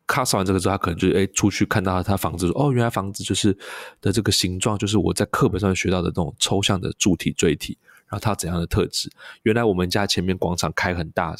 [0.05, 3.51] 考试完这个之后，他可能就哎出去看到他房子说哦，原来房子就是
[3.99, 7.75] 的这个形状，就是我在课本上学到的那种抽象的柱体、锥体。
[8.07, 9.11] 然后它怎样的特质？
[9.41, 11.35] 原来我们家前面广场开很大。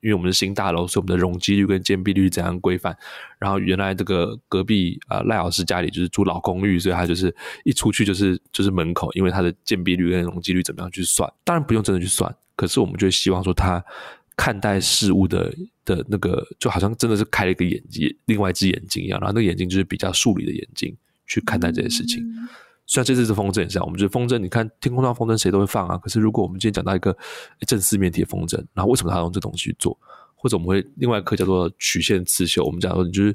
[0.00, 2.96] 因为我们是新大楼，所以我们的容积率跟建蔽率怎样规范？
[3.38, 7.34] 然后原来这个隔壁啊、呃、赖老师家里就是住老公寓，所以他就是
[7.64, 11.30] 一出去就是就是门口，因为他的建蔽率跟容积率怎么样去算？
[11.44, 13.84] 当然不用真的去算，可是我们就希望说他
[14.36, 22.24] 看待事物的的那个，就好像真的是开了一个眼睛，另外一只眼睛一样，然后那个眼睛就是比较数理的眼睛去看待这些事情。
[22.90, 25.96] 像这次是风筝也是这样，我们觉得风筝，你看天空上风筝谁都会放啊。
[25.98, 27.16] 可是如果我们今天讲到一个
[27.60, 29.96] 正四面体的风筝，然后为什么他用这东西去做？
[30.34, 33.32] 或者我们会另外一课叫做曲线刺绣，我们讲说你就是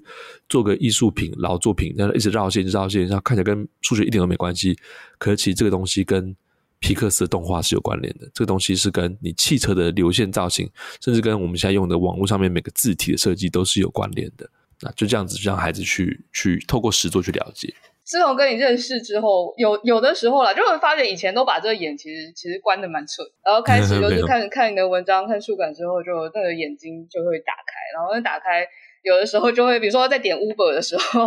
[0.49, 4.77] 做个艺术品、老作品，然后一直绕线、绕线，然后看起来跟数学一点都没关系。
[5.17, 6.35] 可是其实这个东西跟
[6.79, 14.49] 皮克斯的动画是有关联的，这个东西是跟你汽车的流线造型，甚至跟我们现在用的网络上面每个字体的设计都是有关联的。
[14.81, 17.73] 那就这样子，让孩子去去透过实作去了解。
[18.05, 28.65] 自从跟你认识之后，有有的时候啦，就会发现以前都把这个眼其实其实关的蛮彻，然后开始 就是看看你的文章、看书感之后，就那个眼睛就会打开，然后打开，
[29.01, 31.21] 有的时候就会，比如说在点 Uber 的时候，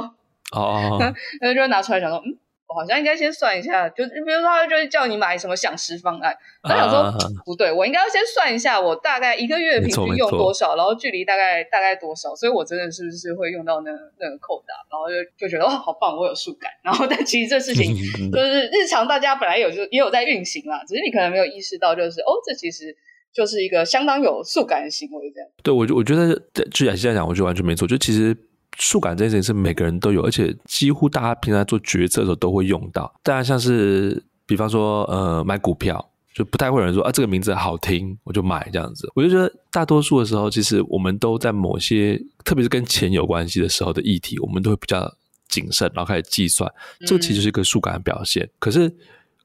[0.53, 0.99] 哦，
[1.43, 2.39] 然后就会拿出来想说，嗯。
[2.69, 17.97] 我好像应该先算一下，就比如说他就是叫你买什么享食方案，他想说、啊、不对，我应该要先算一下我大概一个月平均用多少，然后距离大概大概多少，所以我真的是不是会用到那个那个扣打，然后就就觉得哦好棒，我有数感，然后但其实这事情
[18.31, 22.95] 就是日常大家本来有就也有在运行啦，只是你可能没有意识到，就是哦这其实
[23.33, 25.49] 就是一个相当有数感的行为这样。
[25.63, 26.39] 对，我就我觉得
[26.71, 28.37] 就雅琪这样讲，我觉得完全没错，就其实。
[28.79, 33.13] 数感这件事情是每个人都有，而且几乎大家平常做决策的时候都会用到。
[33.23, 39.11] 当然，像是比方说，呃，买股票，就不太会有人说啊，这个名字好听，我就买这样子。
[39.15, 45.13] 我就觉得大多数的时候，其实我们都在某些，特别是跟钱有关系的时候的议题，我们都会比较
[45.49, 46.73] 谨慎，然后开始计算。
[47.01, 48.49] 这个其实是一个数感的表现。
[48.61, 48.95] 可是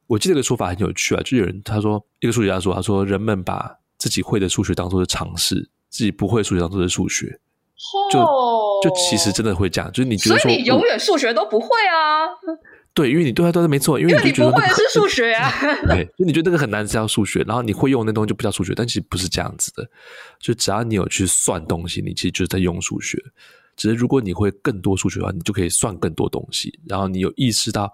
[0.06, 3.68] 我记得这个说法很有趣啊，就有人他说，一个数学家说，他说人们把
[3.98, 5.56] 自己会的数学当做是常识，
[5.90, 7.40] 自己不会数学当做是数学。
[8.10, 8.20] 就
[8.82, 12.28] 就其实真的会这样，就是你觉得说，所以你永远数学都不会啊？
[12.94, 15.50] 对，因为你对他都是没错，因为你，觉得、会的是数学啊。
[15.90, 19.84] 对，就你觉得那个很难是叫数学，然后你会用那东西就不叫数学，但其实不是这样子的。
[20.38, 23.20] 就只要你有去算东西，你其实就是在用数学。
[23.76, 26.78] 只是如果你会更多数学的话，你就可以算更多东西。
[26.88, 27.92] 然后你有意识到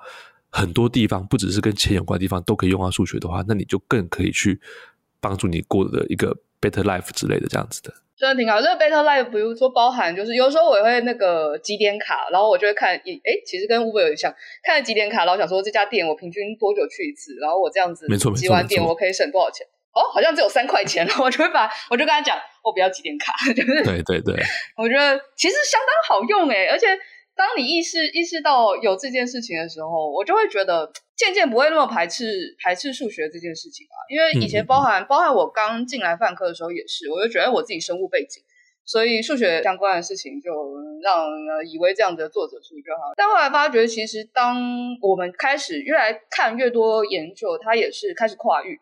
[0.51, 4.61] 很多地方，不只是跟钱有关的地方都可以用到数学的话，那你就更可以去
[5.19, 7.95] 帮助你过的一个 better life 之类的这样子的。
[8.21, 8.61] 真的挺好。
[8.61, 19.67] 这个 Better Life，比如说包含就是有时候我也会那个几点卡，然后我就会看，诶，其实跟 Uber 有点像，看了几点卡，然后想说这家店我平均多久去一次，然后我这样子没错，几完点我可以省多少钱？
[19.93, 24.37] 哦，好像只有三块钱，我就会把 我就跟他讲，我不要几点卡，就是对对对，
[24.77, 26.87] 我觉得其实相当好用诶，而且。
[27.41, 33.97] 当你意识意识到有这件事情的时候，我就会觉得 渐渐不会那么排斥排斥数学这件事情啊。
[34.13, 38.43] 因为以前包含、嗯、包含我刚进来泛科的时候也是，我就觉得我自己生物背景，
[38.85, 40.53] 所以数学相关的事情就
[41.01, 41.25] 让
[41.65, 43.15] 以为这样子的作者数就好。
[43.17, 44.61] 但后来发觉，其实当
[45.01, 48.79] 我们开始越来看越多研究，它也是开始跨域。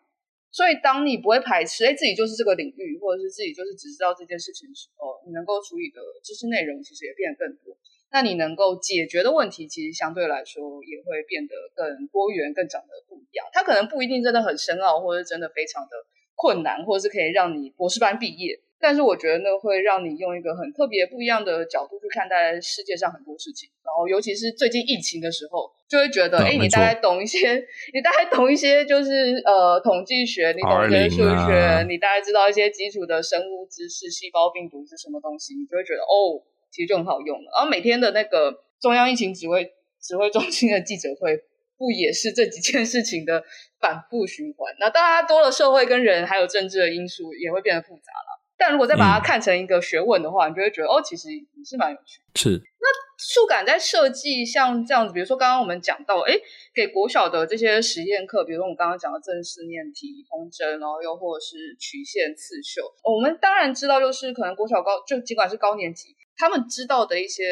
[0.51, 7.77] 所以当你不会排斥，哎，自己就是这个领域，或者是自己就是只知道这件事情的时候，你能够处理的知识内容其实也变得更多。
[8.11, 13.45] 那你能够解决的问题，其实相对来说也会变得更多元、更长得不一样。
[13.53, 15.89] 它可能不一定真的很深奥，或者真的非常的
[16.35, 18.59] 困难，或者是可以让你博士班毕业。
[18.81, 23.69] 但是我觉得那会让你用一个很特别、不一样的角度去看待世界上很多事情。
[23.83, 27.55] 然后，尤其是最近疫情的时候，就会觉得，哎、嗯，你大概懂一些，
[27.93, 36.41] 你大概懂一些，就是呃，统计学，你懂一些数学，啊、你大概知道一些基础的生物知识，细胞病毒是什么东西，你就会觉得，哦。
[36.71, 39.69] 其实就很好用了，然后每天的那个中央疫情指挥
[40.01, 41.37] 指挥中心的记者会，
[41.77, 43.43] 不也是这几件事情的
[43.79, 44.73] 反复循环？
[44.79, 48.39] 那当然多了社会跟人还有政治的因素，也会变得复杂了。
[48.57, 52.39] 但如果再把它看成一个学问的话，嗯、你就会觉得哦，其实也是蛮有趣的。
[52.39, 52.61] 是。
[52.81, 56.33] 那数感在设计像这样子，比如说刚刚我们讲到，哎，
[56.73, 66.15] 给国小的这些实验课，比如说我们刚刚讲的正式念题、风筝，然后又或者是曲线刺绣，我们当然知道，就是可能国小高就尽管是高年级。
[66.39, 67.43] 他们知道的一些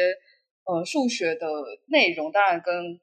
[0.64, 1.46] 呃数学的
[1.88, 2.98] 内容，当然跟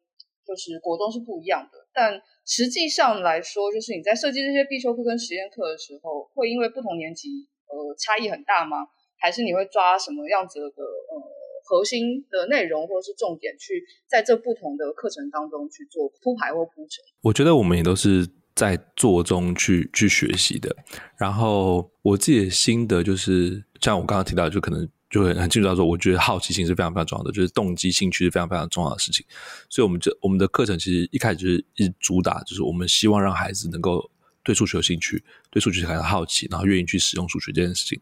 [0.45, 1.78] 就是国中是不一样的。
[1.93, 7.30] 但实际上来说，就是你在设计这些必修课跟实验课的时候，会因为不同年级
[7.69, 8.78] 呃差异很大吗？
[9.17, 11.15] 还是你会抓什么样子的呃
[11.63, 17.04] 核心的内容或者是重点，去在这不同的课程当中去做铺排或铺陈？
[17.21, 20.76] 我觉得我们也都是在做中去去学习的。
[21.17, 24.89] 然后我自己的心得就是，像我刚刚提到，就可能。
[25.15, 29.25] 就很很清楚他说，我觉得好奇心是非常非常重要的，就是动机、兴趣是非常非常重要的事情。
[29.69, 34.12] 所以，我们这我们的课程其实一开始就是一主打，就是我们希望让孩子能够
[34.43, 37.97] 对数学有兴趣，对数学感到好奇，然后愿意去使用数学这件事情。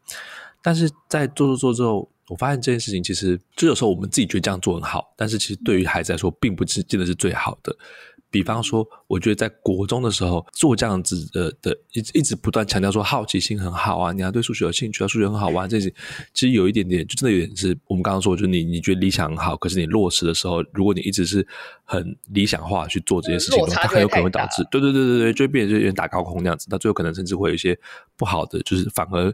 [0.63, 7.77] 但是在做做做之后，我发现这件事情其实就有时候我们自己觉得这样做很好，但是其实对于孩子来说，并不是真的是最好的。
[8.33, 15.87] 比方说，我觉得在国中的时候做这样子的的，一一直不断强调说好奇心很好啊，你要对数学有兴趣啊，数学很好玩，这些
[16.33, 21.47] 其实有一点点，就真的有点是我们刚刚说，就是你你觉得理想很好，可是你落实的时候，如果你一直是
[21.83, 27.77] 很理想化去做这件事情的话，它很有可能会导致，对对对对对，就会变成就有点打高空那样子，到最后可能甚至会有一些
[28.17, 29.31] 不好的，就是反而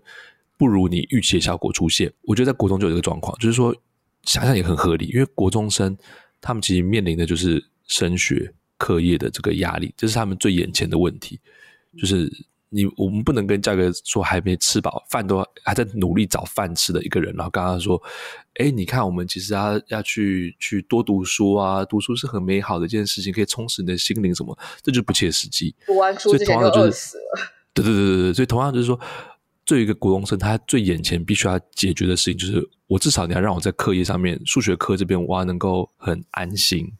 [0.58, 2.12] 不如你预期的效果出现。
[2.24, 3.74] 我觉得在国中就有这个状况，就是说
[4.24, 5.98] 想想也很合理，因为国中生
[6.42, 8.54] 他们其实面临的就是升学。
[8.80, 11.40] 课业的这个压力，这是他们最眼前的问题。
[11.96, 12.32] 就是
[12.70, 18.00] 你，我们不能跟价格说还没吃饱饭，都还在努力找饭吃的一个人，然后刚刚说，
[18.56, 25.76] 哎，你看，我们其实要要去去多读书啊，读书是很美好的一件事情，可以充实你的心灵什么，这就不切实际。
[25.88, 27.24] 读完书之前就饿死了。
[27.74, 29.00] 对对对对对，所以同样就是说，
[29.66, 36.92] 作为一个国中生，他最眼前必须要解决的事情，就是我至少你要让我在课业上面，数学课这边我要能够很安心，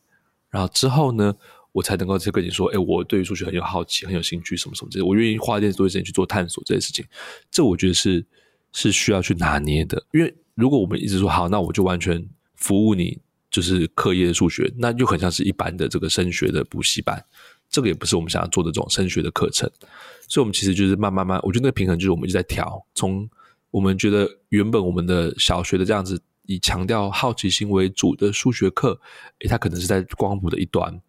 [0.50, 1.36] 然后之后呢，
[1.80, 7.06] 我才能够去跟你说，哎，我对于数学很有好奇，很有兴趣，什么什么这些，我愿意花一点多时间去做探索这些事情。
[7.50, 8.26] 这我觉得是
[8.74, 10.06] 是需要去拿捏的。
[10.12, 13.18] 因为如果我们一直说好，那我就完全服务你，
[13.50, 17.24] 就是课业的数学，那就很像是一般的这个升学的补习班。
[17.70, 19.70] 这个也不是我们想要做的这种升学的课程。
[20.28, 22.86] 所以，我们其实就是慢慢慢，我觉得那个平衡就是我们一直在调。
[22.94, 23.30] 从
[23.72, 29.00] 我们觉得原本我们的小学的这样子以强调好奇心为主的数学课，
[29.42, 31.00] 诶，它可能是在光谱的一端。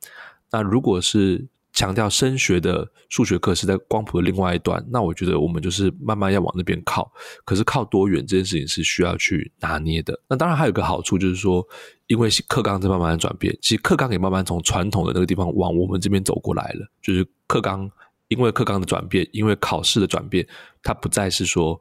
[0.51, 7.11] 那如果是强调升学的数学课是在光谱的另外一端，那我觉得我们就是慢慢要往那边靠。
[7.45, 10.19] 可是靠多远这件事情是需要去拿捏的。
[10.29, 11.67] 那当然还有个好处就是说，
[12.07, 16.87] 因为课纲在慢慢的转变，其实课纲也慢慢从传统的那个地方往我们这边走过来了。
[17.01, 17.91] 就是课纲
[18.29, 20.47] 因为课纲的转变，因为考试的转变，
[20.83, 21.81] 它不再是说。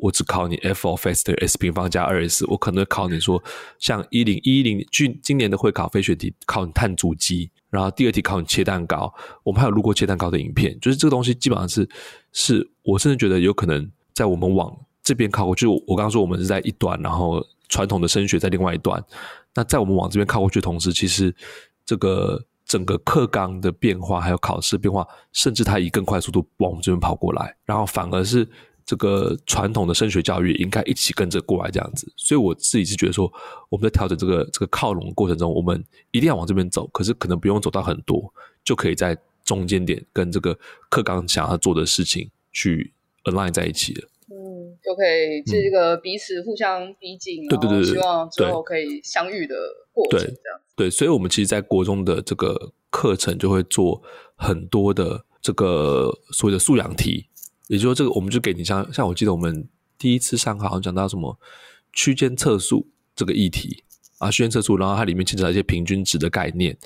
[0.00, 3.42] 我只考你 f of x 等于 s 平方加二 s，我可能考你说
[3.80, 9.12] 像一零一零今今年的会考非选题考你碳足迹，然后第二题考你切蛋糕，
[9.42, 11.88] 我们还有录过切蛋糕的影片，就是这个东西基本上是
[12.32, 19.02] 是我甚至觉得有可能在我们往这边靠过去，我刚刚说我们是在一端，然后传统的升学在另外一端，
[19.54, 21.34] 那在我们往这边靠过去的同时，其实
[21.84, 28.48] 这个整个课纲的变化还有考试变化，甚至它以更快速度往我们这边跑过来，然后反而是。
[28.88, 32.10] 这个传统的升学教育应该一起跟着过来这样子。
[32.16, 33.30] 所以我自己是觉得说，
[33.68, 38.32] 我们在调整这个这个靠拢的过程中，我们一定要往这边走，可是可能不用走到很多，
[38.64, 39.14] 就可以在
[39.44, 40.58] 中间点跟这个
[40.88, 44.08] 课纲想要做的事情去 align 在一起了。
[44.30, 49.54] 嗯，就可以这个彼此互相逼近，对对对，希望之后可以相遇的
[49.92, 50.60] 过程这样。
[50.74, 54.02] 对，对，所以我们其实，在国中的这个课程就会做
[54.34, 57.26] 很多的这个所谓的素养题，
[57.68, 59.66] 也就是说，这个我们就给你像像我记得我们
[59.96, 61.38] 第一次上课好像讲到什么
[61.92, 63.84] 区间测速这个议题
[64.18, 66.76] 啊，区间测速，然后它里面牵扯到一些平均值的概念，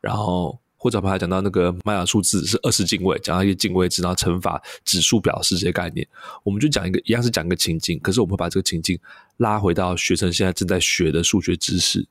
[0.00, 6.06] 然后或者把它讲到那个麦雅数字是二十进位，讲到一些进位值，然后乘法指数表示这些概念，
[6.42, 8.98] 我们就讲一个一样是讲一个情境，可是我们会把这个情境
[9.36, 12.06] 拉回到学生现在正在学的数学知识。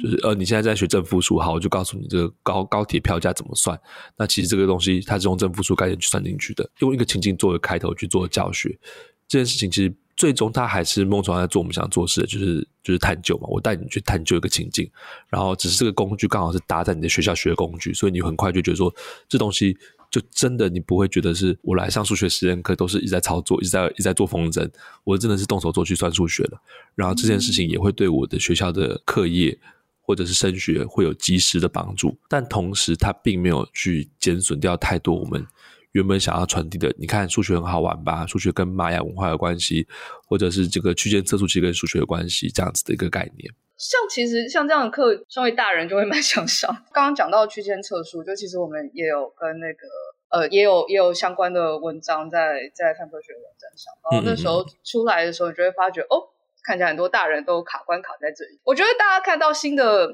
[0.00, 3.78] 就是呃，你现在在学正负数，好，我就告诉你这个高高铁票价怎么算。
[4.16, 8.78] 那其实这个东西它是用正负数概念去算进去的，用一个情境作为开头去做教学。
[9.26, 13.46] 这件事情其实最终它还是梦崇在做我们想做的事，就是就是探究嘛。
[13.48, 14.90] 我带你去探究一个情境，
[15.28, 18.94] 然后只是这个工具刚好是搭在你的学校学工具，所以你很快就觉得说
[19.28, 19.76] 这东西。
[20.10, 24.68] 就真的你不会觉得是我来上数学实验课都是一直在操作，一直在一直在做风筝，
[25.04, 26.60] 我真的是动手做去算数学了。
[26.94, 29.58] 然后这件事情也会对我的学校的课业
[30.00, 35.46] 或者是升学会有及时的帮助，但同时它并没有去减损掉太多我们
[35.92, 36.94] 原本想要传递的。
[36.98, 38.26] 你看数学很好玩吧？
[38.26, 39.86] 数学跟玛雅文化有关系，
[40.26, 43.52] 或者是这个区间测速器跟数学有关系，这样子的一个概念。
[43.78, 46.68] 像其实像这样的课，身为大人就会蛮 想上。
[46.92, 49.86] 刚刚讲到区间测速，就其实我们也有跟那个
[50.30, 53.94] 呃，也有也有相关的文章在在泛科学网站上。
[54.10, 56.26] 然后那时候出来的时候，你就会发觉哦，
[56.64, 58.58] 看起来很多大人都卡关卡在这里。
[58.64, 60.12] 我觉得大家看到新的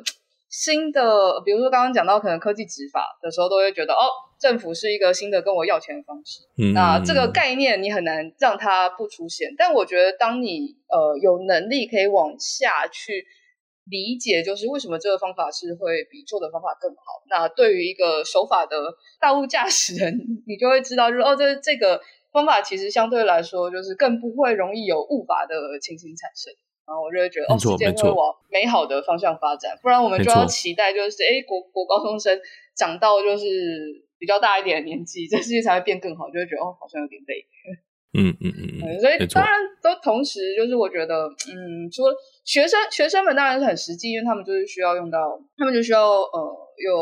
[0.50, 4.04] 新的，比如说刚刚讲到可能科技执法的时候，都会觉得哦，
[4.38, 6.40] 政府是一个新的跟我要钱的方式。
[6.58, 9.54] 嗯，那这个概念你很难让它不出现。
[9.56, 13.26] 但我觉得当你呃有能力可以往下去。
[13.87, 17.22] 理解就是为什么这个方法是会比旧的方法更好。
[17.28, 18.76] 那对于一个守法的
[19.20, 22.01] 道路驾驶人，你就会知道，就是哦，这这个
[22.32, 26.53] 方法其实相对来说就是更不会容易有误法的情形产生。
[26.87, 29.78] 然后我就会觉得，哦，时间会往美好的方向发展。
[29.82, 32.39] 不然我们就要期待，就是哎国国高中生
[32.76, 33.47] 长到就是
[34.18, 37.47] 比较大一点的年纪，这世界才会变更好，就会觉得哦，好像有点累。
[38.16, 42.14] 嗯嗯嗯嗯，所以当然都同时就是我觉得，嗯，除了
[42.45, 46.95] 学生学生们当然是很实际，因为他们就是需要用到，他们就需要呃有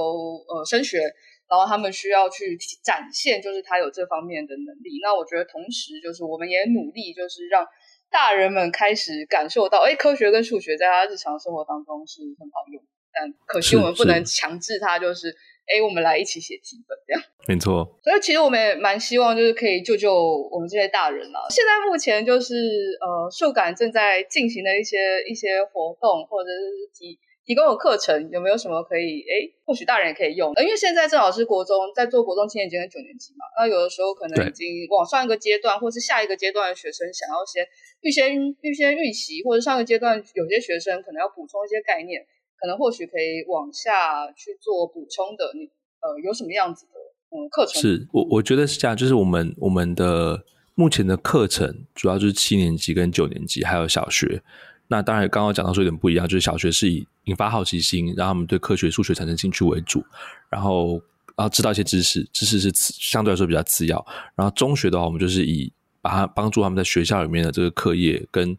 [0.49, 1.01] 呃升学，
[1.49, 5.01] 然后他们需要去展现就是他有这方面的能力。
[5.03, 7.67] 那我觉得同时就是我们也努力就是让
[8.11, 12.83] 大人们开始感受到，哎，科学跟数学在他日常生活当中是很好用，
[13.13, 15.37] 但可惜我们不能强制他就是。
[15.67, 17.99] 哎，我们来一起写题本，这样没错。
[18.03, 20.13] 所以其实我们也蛮希望，就是可以救救
[20.51, 21.47] 我们这些大人了。
[21.51, 22.55] 现在目前就是
[23.01, 24.97] 呃，数感正在进行的一些
[25.29, 30.53] 一些活动，或者是提提供的课程，有没有什么可以哎，或许大人也可以用？
[30.63, 37.67] 因为现在正好是国中在做国中七年级跟九年级嘛，那有的时候可能已经往上一个阶段，或是下一个阶段的学生想要先
[38.03, 42.25] 预先预先预习，或者上一个阶段有些学生可能要补充一些概念。
[42.63, 45.69] 可能或许可以往下去做补充的，你
[46.01, 46.93] 呃有什么样子的
[47.37, 47.83] 嗯课程？
[47.83, 50.45] 是我我觉得是这样，就是我们我们的
[50.77, 54.41] 目前的课程主要就是七年级跟九年级还有小学。
[54.87, 60.05] 那当然刚刚讲到说有点不一样，就是小学是以引发好奇心，让他们对科学数学产生兴趣为主，
[60.49, 61.03] 然后
[61.35, 64.07] 然后知道一些知识，知识是相对来说比较次要。
[64.37, 68.57] 然后中学的话，我们就是以把它帮助他们在学校里面的这个课业跟。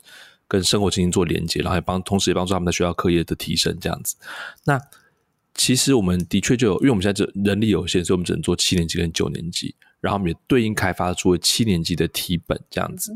[0.54, 4.16] 跟生活进行做连接，然后也帮，同时也帮助他们的学校课业的提升，这样子。
[4.66, 4.80] 那
[5.56, 13.12] 其实我们的确就有，因为我们现在这人力有限，所以我们只能做七年级跟九年级，然后我们也对应开发出了七年级的题本这样子。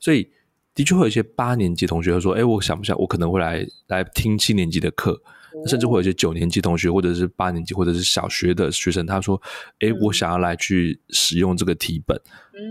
[0.00, 0.28] 所以
[0.74, 2.98] 的确会有一些八年级同学会说：“哎，我想不想？
[2.98, 5.22] 我可能会来来听七年级的课。”
[5.68, 9.40] 甚至会有一些九年级同学，或者是八年级，或者是小学的学生，他说
[9.78, 12.20] ：“哎，我想要来去使用这个题本。”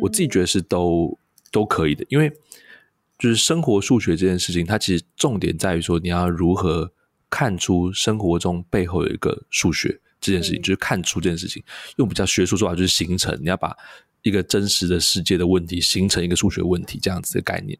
[0.03, 1.17] 我自己觉得是都
[1.51, 2.29] 都可以的，因为。
[3.19, 6.89] 就是生活数学这件事情，它其实重点在于说，你要如何
[7.29, 11.61] 看出生活中背后有一个数学这件事情，就是看出这件事情。
[11.97, 13.37] 用比较学术说法，就是形成。
[13.41, 13.75] 你要把
[14.21, 17.77] 一个真实的世界的问题形成一个数学问题这样子的概念。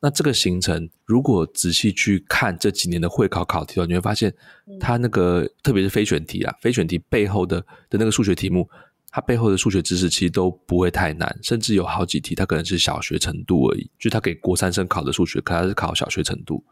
[0.00, 4.30] 那这个形成，如果仔细去看这几年的会考考题的话，你会发现，
[4.78, 7.58] 它那个特别是非选题啊，非选题背后的
[7.88, 8.68] 的那个数学题目。
[9.14, 13.88] 它背后的数学知识其实都不会太难，甚至有好几题它可能是小学程度而已。
[13.96, 16.64] 就他给国三生考的数学，可他是考小学程度，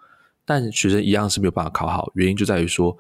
[0.44, 2.10] 但学生一样是没有办法考好。
[2.16, 2.98] 原因就在于说，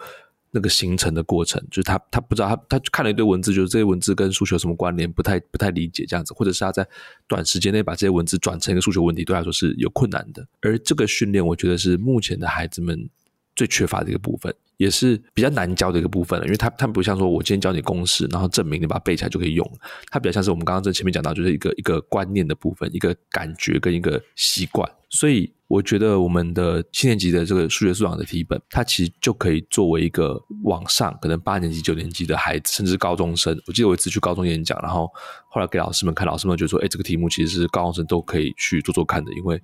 [0.52, 6.86] 那个形成的过程，就是他他不知道他他看了一堆文字，就是这些文字跟数学有什么关联，不太不太理解这样子，或者是他在
[7.26, 10.46] 短时间内把这些文字转成一个数学问题，对他来说是有困难的。
[10.60, 13.10] 而这个训练，我觉得是目前的孩子们
[13.56, 16.46] 最缺乏的一个部分，也是比较难教的一个部分了。
[16.46, 19.78] 因为它它不像说我今天教你公式，然后证明你把它背起来就可以用，
[20.10, 25.52] 它比较像是我们刚刚在前面讲到，就是一个一个观念的部分，一个感觉跟一个习惯，所以。
[25.72, 33.58] 我觉得我们的七年级的这个数学素养的题本，它其实就可以作为一个往上，可能八年级、九年级的孩子，甚至高中生。
[33.66, 35.10] 我记得我一次去高中演讲，然后
[35.48, 39.58] 后来给老师们看，老师们就说：“哎，这个题目其实是高中生都可以去做做看的，因为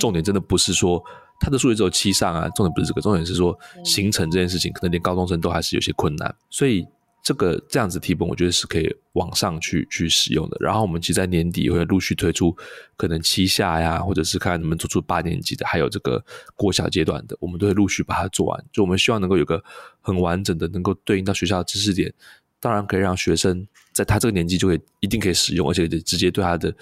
[0.00, 1.00] 重点真的不是说
[1.42, 6.86] 他的数学只有七上啊，重点不是这个，重点是说形成这件事情，可能连高中生都还是有些困难，所以。”
[7.24, 10.56] 这个这样子题本，我觉得是可以往上去去使用的。
[10.58, 12.52] 然后我们其实，在年底会陆续推出
[12.96, 16.20] 可能七下呀，或者是看能不能做出八年级的，还有这个
[16.56, 18.64] 国小阶段的，我们都会陆续把它做完。
[18.72, 19.62] 就我们希望能够有个
[20.00, 22.12] 很完整的，能够对应到学校的知识点，
[22.58, 26.74] 当然可以让学生在他这个年纪就可以一定可以使用，而且直接对他的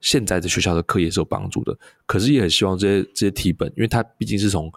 [0.00, 1.76] 现在的学校的课业是有帮助的。
[2.06, 4.72] 可是也很希望这些这些题本，因为它毕竟是从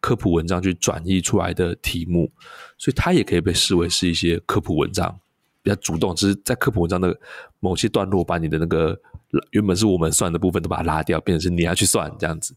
[0.00, 2.30] 科普文章去转译出来的题目，
[2.78, 5.18] 所以它也可以被视为是一些科普文章，
[5.62, 7.18] 比较主动，只是在科普文章的
[7.58, 8.96] 某些段落，把你的那个
[9.50, 12.54] 原本是我们算的部分都把它拉掉，变成是你要去算这样子。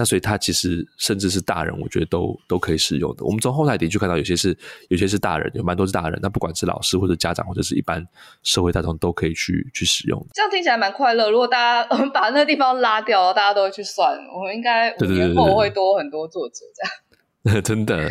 [0.00, 3.22] 那所以它其实甚至是大人，我觉得都都可以使用的。
[3.22, 4.56] 我们从后台的确看到有些是
[4.88, 6.18] 有些是大人，有蛮多是大人。
[6.22, 8.02] 那不管是老师或者家长或者是一般
[8.42, 10.26] 社会大众都可以去去使用。
[10.32, 11.30] 这样听起来蛮快乐。
[11.30, 17.60] 如果大家 我们把那个地方拉掉，大家都会去算，我们应该五年后会多很多作者这样。
[17.62, 18.10] 真的，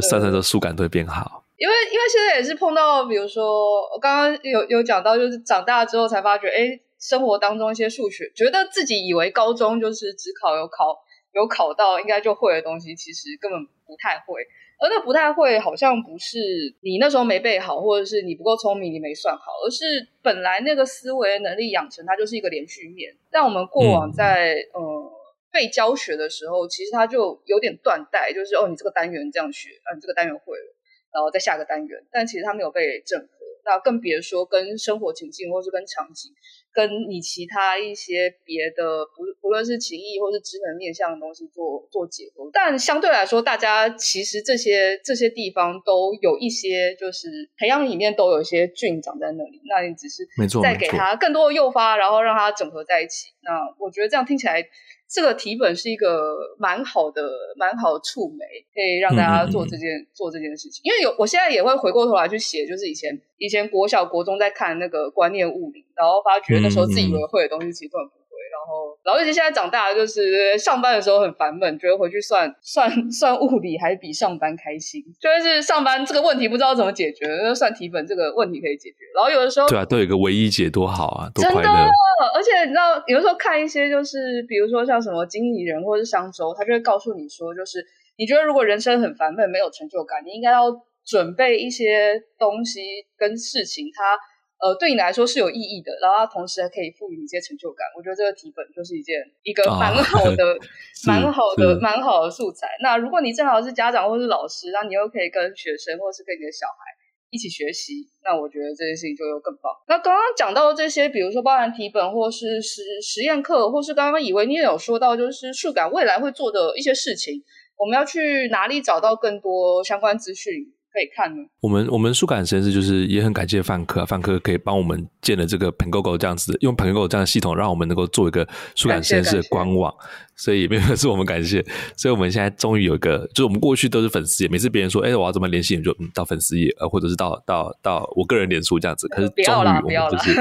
[0.00, 1.44] 算算的速感都会变好。
[1.56, 10.98] 因为因为现在也是碰到，比如说我刚刚有有讲到，就是长大之后才发觉，哎，生活当中一些数学，觉得自己以为高中就是只考有考。
[11.32, 14.46] 有考到应该就会的东西，其实根本不太会。
[14.82, 16.38] 而那不太会，好像不是
[16.80, 19.84] 你那时候没背好，或者是你不够聪明，你没算好，而是
[20.22, 23.14] 本来那个思维能力养成，它就是一个连续面。
[23.30, 25.12] 但我们过往在、嗯、呃
[25.52, 30.74] 被教学的时候，其实它就有点断代，就是哦，你这个单元这样学，嗯、啊，你这个单元会了，
[31.12, 33.28] 然后再下个单元，但其实它没有被整合。
[33.62, 36.32] 那更别说跟生活情境，或是跟场景。
[36.72, 50.26] 跟你其他一些别的不不论是情谊或是职能面向的东西做做结合，但相对来说，大家其实这些这些地方都有一些，就是培养里面都有一些菌长在那里，那你只是
[50.62, 53.28] 再给它更多的诱发，然后让它整合在一起。
[53.42, 54.64] 那我觉得这样听起来。
[55.12, 57.22] 这个题本是一个蛮好的、
[57.56, 60.80] 蛮好的触媒，可以让大家做这件、嗯、做这件事情。
[60.84, 68.19] 因为有，我现在也会回过头来去写，就是以前以前国小、国中在看那个观念物理，然后发觉那时候自己以为会的东西，其实都很。
[68.50, 75.02] 然后，然后尤其现在长大了，就是上班的时候很烦闷，觉得回去算 算算物理还比上班开心。
[75.20, 78.96] 就是上班这个问题不知道怎么解决，算题本这个问题可以解决。
[79.14, 81.62] 然后有的时候，对啊，都有一个唯一解，多好啊，多快乐。
[81.62, 81.90] 真的，
[82.34, 87.84] 而且你知道，有的时候看一些就是，比如说像什么经理人或者是商周，他就会告诉你说，就是
[88.18, 90.64] 你觉得如果人生很烦闷，没有成就感，你应该要
[91.06, 92.80] 准备一些东西
[93.16, 94.18] 跟事情，它。
[94.60, 97.86] 呃，对你来说是有意义的，然后它同时还可以赋予你一些成就感。
[97.96, 100.58] 我觉得这个题本就是一件一个蛮好的、 哦、
[101.06, 102.68] 蛮好的、蛮好的素材。
[102.82, 106.92] 那如果你正好是家长或是老师，那你又可以跟学生或是跟你的小孩
[107.30, 109.72] 一起学习，那我觉得这件事情就又更棒。
[109.88, 117.42] 那刚刚讲到这些，比如说包含题本或是实实验课，或是刚刚以为你也有说到，就是数感未来会做的一些事情，
[117.78, 120.52] 我们要去哪里找到更多相关资讯？
[120.92, 121.42] 可以看呢。
[121.60, 129.94] 我们我们数感实验室就是也很感谢范科，范科可以帮我们建了这个 Pangogo 这样子，用 Pangogo 这样的系统，让我们能够做一个数感实验室的官网。
[130.36, 131.62] 所以没有是我们感谢，
[131.94, 139.06] 所以我们现在终于有一个，就是我们过去都是粉丝页，每次别人说，哎、欸，我要怎么联系你就，就嗯到粉丝页，呃，或者是到到到我个人脸书这样子。
[139.08, 140.34] 可是终于我们就是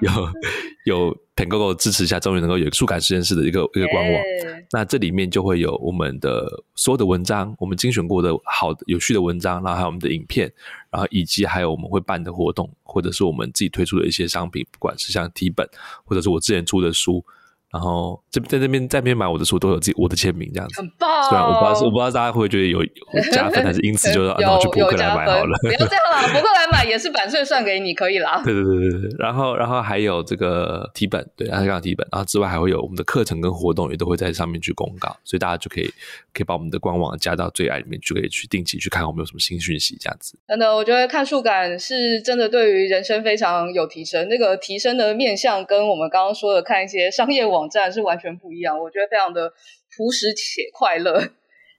[0.00, 0.28] 有
[0.84, 4.22] 有 Pangogo 支持下，终于能够有数感实验室的一个一个官网。
[4.22, 10.52] 欸、那这里面就会有我们的所有的文章，我们精选过的好的有趣的文章，然后还有我们的影片，
[10.90, 15.66] 然后以及还有我们会办的活动，或者是我们自己推出的一些商品，不管是像题本，
[16.04, 17.24] 或者是我之前出的书。
[17.72, 21.28] 然后这在这边在那边买我的书都有自己我的签名这样子，很棒。
[21.28, 22.84] 虽然我不知道我不知道大家会不会觉得有
[23.32, 25.58] 加分，还是 因此就让我去博客来买好了。
[25.62, 28.42] 不要这样啦， 博客来买也是版税算给你，可以啦。
[28.44, 29.16] 对对对对对。
[29.18, 35.86] 然后然后还有这个题本，对，还有刚刚题本，然后之外还会有我们的课程跟活动也都会在上面去公告，所以大家就可以
[36.34, 40.36] 可以把我们的官网加到最爱里面，就可以去定期去看看我们有什么新讯息这样子。
[40.46, 48.32] 真的，我觉得看数感是真的对于人生非常有提升，那个提升的面向跟我们刚刚说的看一些商业网站是完全。
[48.38, 49.48] 不一样，我觉得非常的
[49.94, 51.22] 朴实且快乐。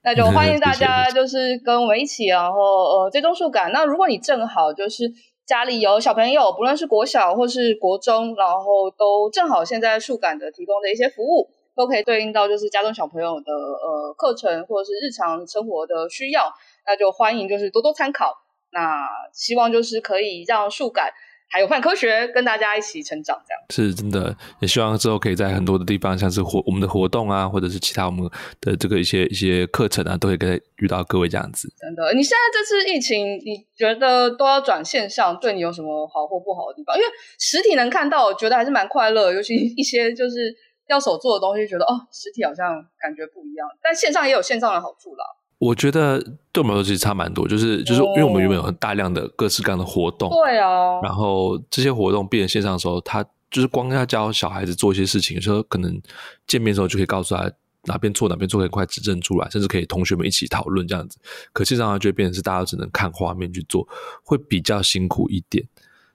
[0.02, 3.72] 那就欢迎大家就是跟我们一起，然后呃追踪数感。
[3.72, 5.10] 那如果你正好就是
[5.44, 16.52] 家里有小朋友，不论是国小或是国中，然后都正好现在数感的提供的一些服务，都可以对应到就是家中小朋友的呃课程或者是日常生活的需要，
[16.86, 18.32] 那就欢迎就是多多参考。
[18.70, 21.12] 那希望就是可以让数感。
[21.50, 28.28] 还有泛科学跟大家一起成长，这样是真的，也希望之后可以在很多的地方，像是活我们的活动啊，或者是其他我们
[28.60, 31.72] 的这个一些一些课程啊，都可以跟遇到各位这样子。
[31.78, 36.96] 真的，你现在这次疫情，你觉得都要转线上，对你有什么好或不好的地方？
[36.96, 40.52] 因为实体能看到，我觉得还是蛮快乐，尤其一些就是
[40.88, 45.24] 要手做的东西，觉得哦，实体好像感觉不一样，但线上也有线上的好处啦。
[45.58, 46.20] 我觉得
[46.52, 56.00] 对我们来说其实差蛮多，就是就是因为我们原本有很大量的各式各样的活动，对啊，然后这些活动变成线上的时候，他就是光要教小孩子做一些事情，有时候可能
[56.46, 57.50] 见面的时候就可以告诉他
[57.84, 61.18] 哪边错哪边错，可以快指正出来，甚至可以同学们一起讨论这样子。
[61.52, 63.86] 可线上它就会变成是大家只能看画面去做，
[64.22, 65.64] 会比较辛苦一点。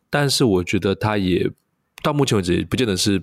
[0.09, 1.49] 但是我觉得它也
[2.03, 3.21] 到目前为止也不见得是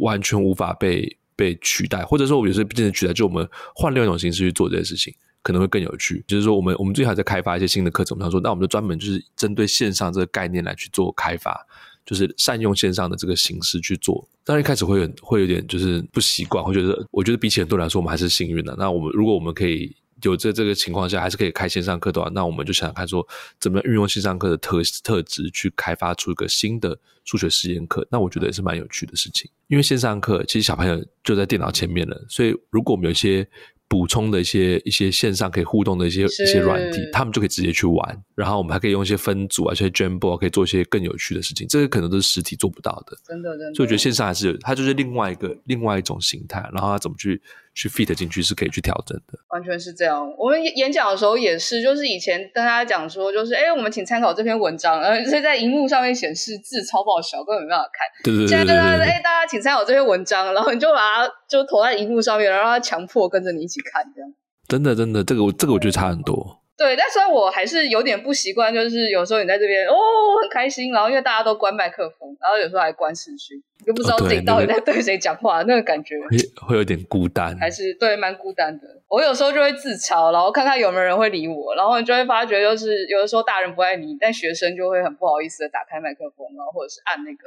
[0.00, 5.14] 完全无法被被取代，或者说我有时候不见得取代，就我们换另外一种形式去做这些事情。
[5.46, 8.18] 可能会更有趣，就是说，我们我们最近还在开发一些新的课程。
[8.18, 11.64] 我想说，那我们就专门就是针对线上这个概念来去做开发，
[12.04, 14.28] 就是善用线上的这个形式去做。
[14.42, 18.74] 当然一开始会有会有点就是不习惯，会觉得我觉得比起很多人来说，我们还是幸运的。
[18.76, 19.94] 那我们如果我们可以
[20.24, 23.24] 有这这个情况下，还是可以开线上课的话，那我们就想想看说，
[23.60, 28.04] 怎么样运用线上课的特特质去开发出一个新的数学实验课。
[28.10, 33.48] 那我觉得也是蛮有趣的事情，因为线上课其实小朋友就在电脑前面了，所以如果我们有一些。
[33.88, 38.24] 补充的一些一些线上可以互动的一些一些软体，他们就可以直接去玩。
[38.34, 41.66] 然后我们还可以用一些分组啊，一些 Jamboard 可以做一些更有趣的事情。
[41.68, 43.74] 这个可能都是实体做不到的，真的真的。
[43.74, 46.68] 所以我觉得线上还是有，它就是另外一个另外一种形态。
[46.72, 47.40] 然后它怎么去
[47.76, 49.38] 去 fit 进去是可以去调整的。
[49.50, 50.26] 完全是这样。
[50.38, 58.24] 我们演讲的时候也是，就是以前跟大家讲说，就是哎，我们请参考这篇文章，然后所以在荧幕上面显示字超爆小，根本没办法看。
[58.24, 58.48] 对对对。
[58.48, 64.32] 现在跟大家哎，大家请参考这篇文章，然后你就把它就投在荧幕上面，然后让它强迫跟着你一起看这样。
[64.66, 66.62] 真的，真的，这个我这个我觉得差很多。
[66.76, 69.94] 对，但虽然我还是有点不习惯，就是有时候你在这边哦
[70.42, 76.36] 很开心，然后因为大家都关麦克风，然后有时候还关视讯，就不知道自己到底在对谁讲话，哦、那个感觉会
[76.68, 78.86] 会有点孤单，还是对蛮孤单的。
[79.08, 87.44] 我有时候就会自嘲，然后看看有没有人会理我，然后你就会发觉，就是有的时候大人不爱你，但学生就会很不好意思的打开麦克风，然后或者是按那个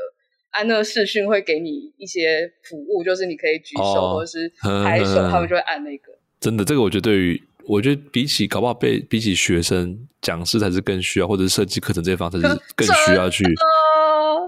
[0.52, 4.52] 按那个视讯会给你一些服务，就是你可以举手、哦、或者是
[4.84, 6.14] 拍手，他们就会按那个。
[6.40, 13.44] 真的，这个我觉得对于我觉得比起搞不好被比起学生讲师才是更需要，或者是设计课程这些方式是 更需要去